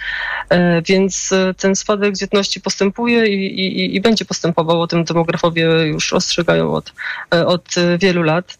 [0.48, 4.80] E, więc ten spadek dzietności postępuje i, i, i będzie postępował.
[4.80, 6.92] O tym demografowie już ostrzegają od,
[7.30, 8.58] od wielu lat.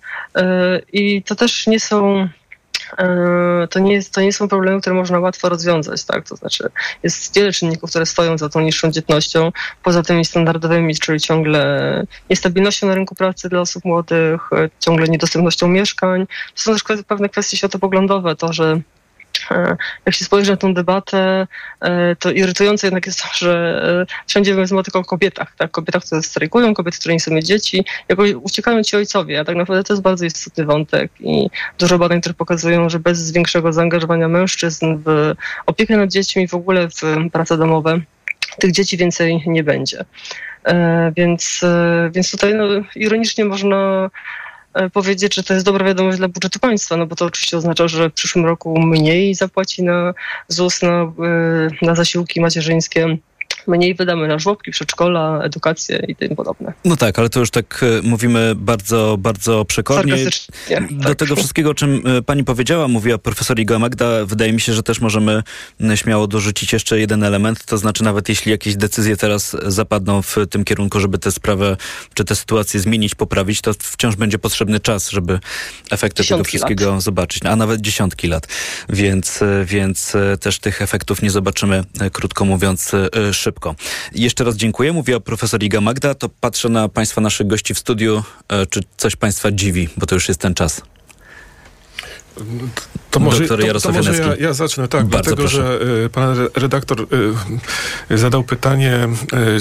[0.92, 2.28] I to też nie są
[3.70, 6.05] to nie, jest, to nie są problemy, które można łatwo rozwiązać.
[6.05, 6.28] Tak?
[6.28, 6.70] To znaczy
[7.03, 12.86] jest wiele czynników, które stoją za tą niższą dzietnością, poza tymi standardowymi, czyli ciągle niestabilnością
[12.86, 16.26] na rynku pracy dla osób młodych, e, ciągle niedostępnością mieszkań.
[16.55, 19.01] To są też pewne kwestie światopoglądowe, to, że E,
[20.07, 21.47] jak się spojrzy na tę debatę,
[21.80, 25.70] e, to irytujące jednak jest to, że e, wszędzie mówimy tylko o kobietach, tak?
[25.70, 29.85] Kobietach, które strajkują, kobiety, które nie są dzieci, jakoś uciekają ci ojcowie, a tak naprawdę
[29.85, 34.99] to jest bardzo istotny wątek i dużo badań, które pokazują, że bez większego zaangażowania mężczyzn
[35.05, 35.35] w
[35.66, 38.01] opiekę nad dziećmi, w ogóle w prace domowe,
[38.59, 40.05] tych dzieci więcej nie będzie.
[41.16, 41.61] Więc,
[42.12, 42.64] więc tutaj no,
[42.97, 44.51] ironicznie można E,
[44.93, 48.11] powiedzieć, że to jest dobra wiadomość dla budżetu państwa, no bo to oczywiście oznacza, że
[48.11, 50.14] w przyszłym roku mniej zapłaci na
[50.49, 51.12] ZUS, na, e,
[51.83, 53.18] na zasiłki macierzyńskie
[53.66, 56.72] mniej wydamy na żłobki, przedszkola, edukację i tym podobne.
[56.84, 60.16] No tak, ale to już tak e, mówimy bardzo, bardzo przekornie.
[60.90, 61.18] Do tak.
[61.18, 64.82] tego wszystkiego, o czym e, pani powiedziała, mówiła profesor Iga Magda, wydaje mi się, że
[64.82, 65.42] też możemy
[65.94, 70.64] śmiało dorzucić jeszcze jeden element, to znaczy nawet jeśli jakieś decyzje teraz zapadną w tym
[70.64, 71.76] kierunku, żeby tę sprawę,
[72.14, 75.40] czy tę sytuację zmienić, poprawić, to wciąż będzie potrzebny czas, żeby
[75.90, 77.03] efekty dziesiątki tego wszystkiego lat.
[77.03, 78.46] zobaczyć, a nawet dziesiątki lat.
[78.88, 82.92] Więc, e, więc też tych efektów nie zobaczymy, krótko mówiąc,
[83.32, 83.41] szybko.
[84.12, 84.93] Jeszcze raz dziękuję.
[84.93, 86.14] Mówiła profesor Iga Magda.
[86.14, 88.22] To patrzę na Państwa naszych gości w studiu.
[88.49, 90.82] E, czy coś Państwa dziwi, bo to już jest ten czas.
[93.12, 95.56] To może, to, to może ja, ja, zacznę, tak, Bardzo dlatego, proszę.
[95.56, 97.06] że y, pan redaktor
[98.10, 99.08] y, zadał pytanie,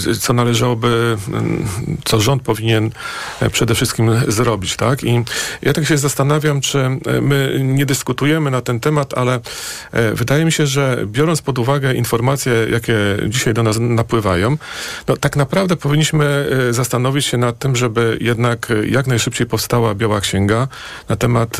[0.08, 1.18] y, co należałoby,
[2.06, 2.92] co rząd powinien
[3.52, 5.04] przede wszystkim zrobić, tak?
[5.04, 5.24] I
[5.62, 6.90] ja tak się zastanawiam, czy
[7.22, 9.40] my nie dyskutujemy na ten temat, ale
[10.14, 12.96] wydaje mi się, że biorąc pod uwagę informacje, jakie
[13.28, 14.58] dzisiaj do nas napływają,
[15.08, 20.68] no tak naprawdę powinniśmy zastanowić się nad tym, żeby jednak jak najszybciej powstała Biała Księga
[21.10, 21.58] na temat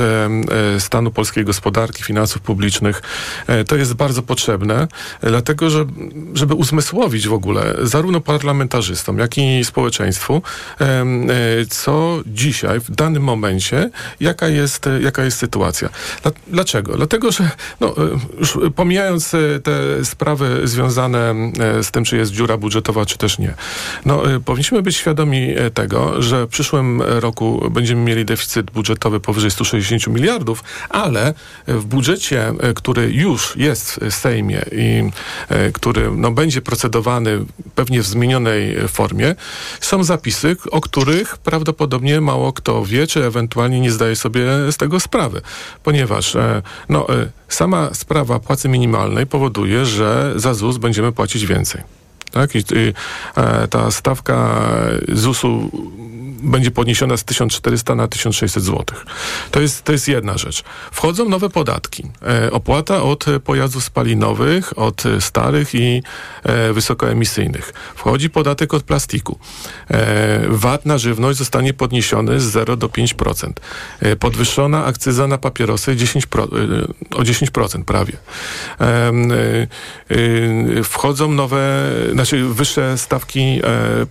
[0.80, 3.02] stanu polskiej gospodarki, gospodarki, finansów publicznych.
[3.48, 4.88] E, to jest bardzo potrzebne,
[5.22, 5.86] dlatego że,
[6.34, 10.42] żeby uzmysłowić w ogóle zarówno parlamentarzystom, jak i społeczeństwu,
[10.82, 10.86] e,
[11.70, 15.90] co dzisiaj, w danym momencie, jaka jest, jaka jest sytuacja.
[16.48, 16.98] Dlaczego?
[16.98, 19.32] Dlatego, że no, e, już pomijając
[19.64, 21.36] te sprawy związane
[21.82, 23.54] z tym, czy jest dziura budżetowa, czy też nie,
[24.06, 30.08] no, powinniśmy być świadomi tego, że w przyszłym roku będziemy mieli deficyt budżetowy powyżej 160
[30.08, 31.34] miliardów, ale
[31.74, 35.04] w budżecie, e, który już jest w Sejmie i
[35.50, 37.46] e, który no, będzie procedowany
[37.76, 39.36] pewnie w zmienionej formie,
[39.82, 44.42] są zapisy, o których prawdopodobnie mało kto wie, czy ewentualnie nie zdaje sobie
[44.72, 45.42] z tego sprawy.
[45.84, 47.08] Ponieważ e, no,
[47.50, 52.01] sama sprawa płacy minimalnej powoduje, że za ZUS będziemy płacić więcej.
[52.32, 52.56] Tak?
[52.56, 52.94] I, i
[53.70, 54.62] ta stawka
[55.08, 55.72] ZUS-u
[56.44, 58.86] będzie podniesiona z 1400 na 1600 zł.
[59.52, 60.64] To jest, to jest jedna rzecz.
[60.92, 62.04] Wchodzą nowe podatki.
[62.28, 66.04] E, opłata od pojazdów spalinowych, od starych i
[66.44, 67.74] e, wysokoemisyjnych.
[67.96, 69.40] Wchodzi podatek od plastiku.
[69.92, 73.52] E, VAT na żywność zostanie podniesiony z 0 do 5%.
[74.00, 76.48] E, podwyższona akcyza na papierosy 10 pro, e,
[77.16, 78.14] o 10% prawie.
[78.80, 79.12] E,
[80.84, 81.90] wchodzą nowe,
[82.26, 83.62] znaczy wyższe stawki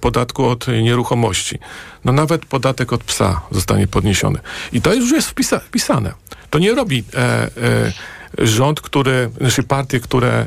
[0.00, 1.58] podatku od nieruchomości
[2.04, 4.38] no nawet podatek od psa zostanie podniesiony.
[4.72, 6.12] I to już jest wpisa wpisane.
[6.50, 7.48] To nie robi e, e,
[8.38, 10.46] rząd, który, znaczy partie, które e,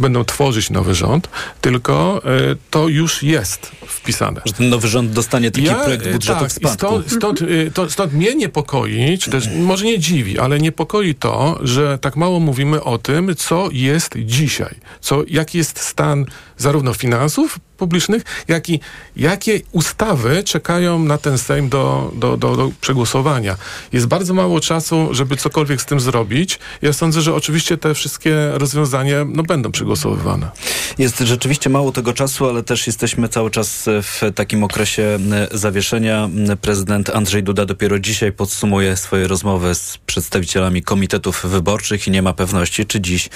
[0.00, 1.28] będą tworzyć nowy rząd,
[1.60, 2.30] tylko e,
[2.70, 4.40] to już jest wpisane.
[4.44, 6.76] Że ten nowy rząd dostanie taki ja, projekt budżetu tak, w spadku.
[6.76, 11.58] Stąd, stąd, e, to, stąd mnie niepokoi, czy też może nie dziwi, ale niepokoi to,
[11.62, 16.26] że tak mało mówimy o tym, co jest dzisiaj, co, jaki jest stan
[16.56, 18.80] zarówno finansów publicznych, jak i
[19.16, 23.56] jakie ustawy czekają na ten Sejm do, do, do, do przegłosowania.
[23.92, 26.58] Jest bardzo mało czasu, żeby cokolwiek z tym zrobić.
[26.82, 30.50] Ja sądzę, że oczywiście te wszystkie rozwiązania no, będą przegłosowywane.
[30.98, 35.18] Jest rzeczywiście mało tego czasu, ale też jesteśmy cały czas w takim okresie
[35.52, 36.28] zawieszenia.
[36.60, 42.32] Prezydent Andrzej Duda dopiero dzisiaj podsumuje swoje rozmowy z przedstawicielami komitetów wyborczych i nie ma
[42.32, 43.28] pewności, czy dziś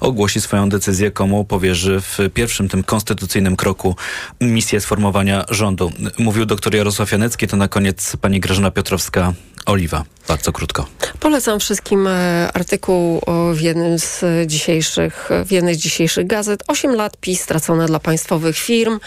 [0.00, 3.96] ogłosi swoją decyzję, komu powierzy w pierwszym tym konstytucyjnym kroku
[4.40, 5.92] misję sformowania rządu.
[6.18, 9.32] Mówił dr Jarosław Janecki, to na koniec pani Grażyna Piotrowska
[9.66, 10.04] Oliwa.
[10.28, 10.86] Bardzo krótko.
[11.20, 13.20] Polecam wszystkim e, artykuł
[13.52, 16.62] w jednym z dzisiejszych, w jednej z dzisiejszych gazet.
[16.68, 18.98] Osiem lat PiS stracone dla państwowych firm.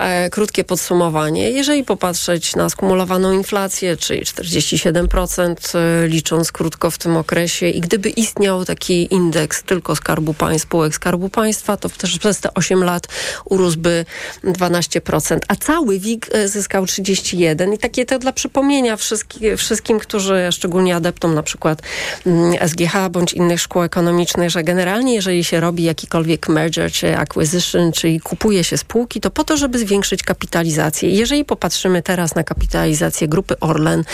[0.00, 1.50] E, krótkie podsumowanie.
[1.50, 8.10] Jeżeli popatrzeć na skumulowaną inflację, czyli 47%, e, licząc krótko w tym okresie i gdyby
[8.10, 12.99] istniał taki indeks tylko Skarbu Państwa, spółek Skarbu Państwa, to też przez te 8 lat
[13.44, 14.04] urósłby
[14.44, 20.96] 12%, a cały WIG zyskał 31 i takie to dla przypomnienia wszystkim, wszystkim którzy szczególnie
[20.96, 21.82] adeptom na przykład
[22.26, 27.92] mm, SGH bądź innych szkół ekonomicznych, że generalnie jeżeli się robi jakikolwiek merger czy acquisition,
[27.92, 31.10] czyli kupuje się spółki, to po to, żeby zwiększyć kapitalizację.
[31.10, 34.04] Jeżeli popatrzymy teraz na kapitalizację grupy Orlen,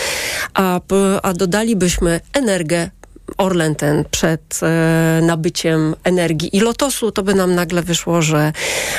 [0.53, 0.79] a,
[1.23, 2.91] a dodalibyśmy Energię
[3.37, 8.53] Orlen ten przed e, nabyciem energii i Lotosu, to by nam nagle wyszło, że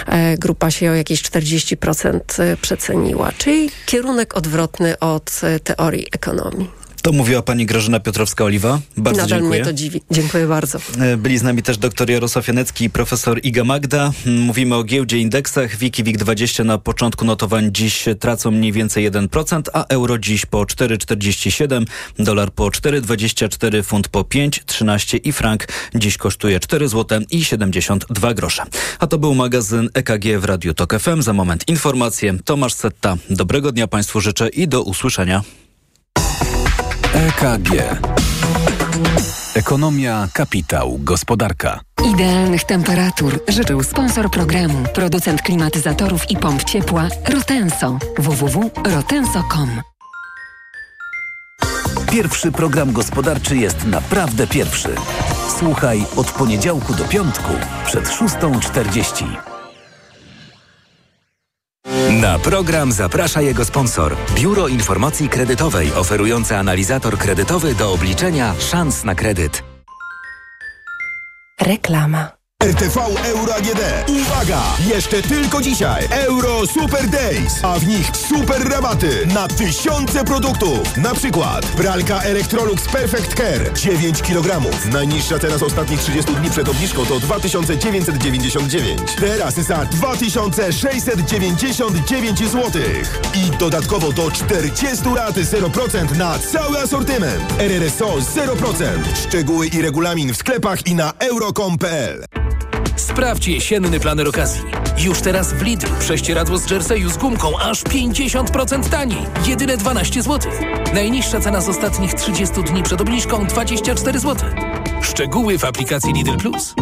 [0.07, 3.33] e, grupa się o jakieś 40% e, przeceniła.
[3.39, 6.78] Czyli kierunek odwrotny od e, teorii ekonomii.
[7.03, 8.79] To mówiła pani Grażyna Piotrowska-Oliwa.
[8.97, 9.61] Bardzo Nadal dziękuję.
[9.61, 10.01] mnie to dziwi.
[10.11, 10.79] Dziękuję bardzo.
[11.01, 14.13] E, byli z nami też dr Jarosław Janecki i profesor Iga Magda.
[14.27, 15.77] Mówimy o giełdzie indeksach.
[15.77, 21.85] Wiki WIG20 na początku notowań dziś tracą mniej więcej 1%, a euro dziś po 4,47,
[22.19, 28.63] dolar po 4,24, funt po 5,13 i frank dziś kosztuje 4 zł i 72 grosze.
[28.99, 31.23] A to był magazyn EKG w Radiu Tok FM.
[31.23, 32.35] Za moment informacje.
[32.45, 33.17] Tomasz Setta.
[33.31, 35.43] Dobrego dnia Państwu życzę i do usłyszenia.
[37.15, 37.71] EKG.
[39.55, 41.81] Ekonomia, kapitał, gospodarka.
[42.15, 47.99] Idealnych temperatur życzył sponsor programu, producent klimatyzatorów i pomp ciepła Rotenso.
[48.19, 49.69] www.rotenso.com
[52.11, 54.95] Pierwszy program gospodarczy jest naprawdę pierwszy.
[55.59, 57.53] Słuchaj od poniedziałku do piątku
[57.87, 59.58] przed 6.40.
[62.21, 64.17] Na program zaprasza jego sponsor.
[64.35, 69.63] Biuro Informacji Kredytowej oferujące analizator kredytowy do obliczenia szans na kredyt.
[71.61, 72.38] Reklama.
[72.65, 73.81] RTV Euro AGD.
[74.09, 74.63] Uwaga!
[74.87, 80.97] Jeszcze tylko dzisiaj Euro Super Days, a w nich super rabaty na tysiące produktów.
[80.97, 84.61] Na przykład pralka Electrolux Perfect Care 9 kg.
[84.93, 89.01] Najniższa cena z ostatnich 30 dni przed obniżką to 2999.
[89.21, 92.63] Teraz za 2699 zł.
[93.35, 97.53] I dodatkowo do 40 lat 0% na cały asortyment.
[97.59, 98.85] RRSO 0%.
[99.27, 102.25] Szczegóły i regulamin w sklepach i na euro.com.pl.
[102.99, 104.63] Sprawdź jesienny planer okazji.
[104.99, 109.27] Już teraz w Lidlu prześcieradło z Jerseyu z gumką aż 50% taniej.
[109.47, 110.53] Jedyne 12 zł.
[110.95, 114.51] Najniższa cena z ostatnich 30 dni przed obniżką 24 zł.
[115.03, 116.75] Szczegóły w aplikacji Lidl Plus.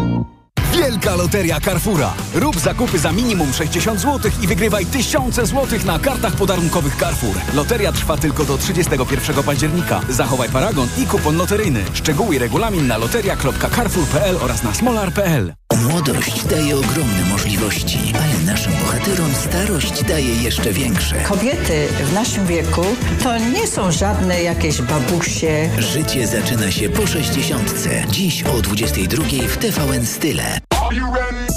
[0.73, 2.13] Wielka Loteria Carrefoura.
[2.35, 7.35] Rób zakupy za minimum 60 zł i wygrywaj tysiące złotych na kartach podarunkowych Carrefour.
[7.53, 10.01] Loteria trwa tylko do 31 października.
[10.09, 11.83] Zachowaj paragon i kupon loteryjny.
[11.93, 15.53] Szczegóły i regulamin na loteria.carrefour.pl oraz na smolar.pl.
[15.83, 21.15] Młodość daje ogromne możliwości, ale naszym bohaterom starość daje jeszcze większe.
[21.15, 22.85] Kobiety w naszym wieku
[23.23, 25.69] to nie są żadne jakieś babusie.
[25.79, 27.87] Życie zaczyna się po 60.
[28.11, 30.76] Dziś o 22 w TVN Style.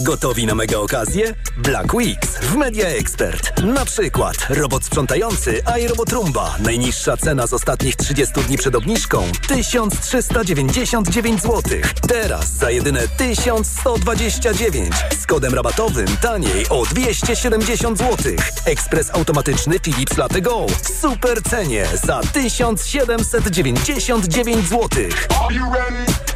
[0.03, 1.35] Gotowi na mega okazję?
[1.57, 3.63] Black Weeks w Media Expert.
[3.63, 6.57] Na przykład robot sprzątający iRobot Roomba.
[6.59, 11.63] Najniższa cena z ostatnich 30 dni przed obniżką 1399 zł.
[12.09, 14.95] Teraz za jedyne 1129.
[15.23, 18.17] Z kodem rabatowym taniej o 270 zł.
[18.65, 24.89] Ekspres automatyczny Philips Latte Go w super cenie za 1799 zł.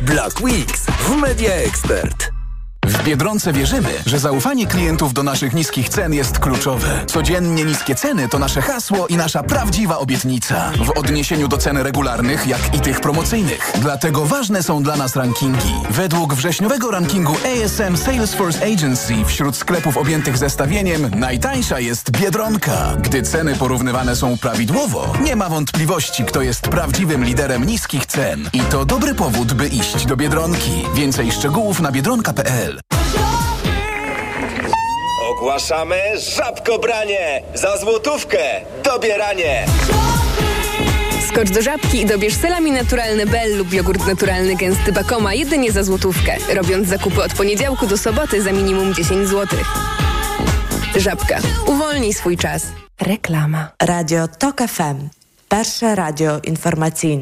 [0.01, 2.34] Black Weeks w Media Expert.
[2.87, 7.05] W Biedronce wierzymy, że zaufanie klientów do naszych niskich cen jest kluczowe.
[7.07, 10.73] Codziennie niskie ceny to nasze hasło i nasza prawdziwa obietnica.
[10.85, 13.73] W odniesieniu do cen regularnych, jak i tych promocyjnych.
[13.81, 15.75] Dlatego ważne są dla nas rankingi.
[15.91, 22.97] Według wrześniowego rankingu ASM Salesforce Agency wśród sklepów objętych zestawieniem najtańsza jest Biedronka.
[22.99, 28.51] Gdy ceny porównywane są prawidłowo, nie ma wątpliwości, kto jest prawdziwym liderem niskich cen.
[28.53, 30.85] I to dobry powód, by iść do Biedronki.
[30.95, 32.74] Więcej szczegółów na biedronka.pl
[35.31, 36.01] Ogłaszamy
[36.37, 37.43] żabkobranie!
[37.55, 38.39] Za złotówkę
[38.85, 39.67] dobieranie!
[41.29, 45.83] Skocz do żabki i dobierz selami naturalny Bell lub jogurt naturalny gęsty Bakoma jedynie za
[45.83, 49.59] złotówkę, robiąc zakupy od poniedziałku do soboty za minimum 10 zł.
[50.97, 51.39] Żabka.
[51.67, 52.67] Uwolnij swój czas.
[53.01, 53.71] Reklama.
[53.83, 55.09] Radio TOK FM.
[55.49, 57.13] Pierwsze radio informacyjne.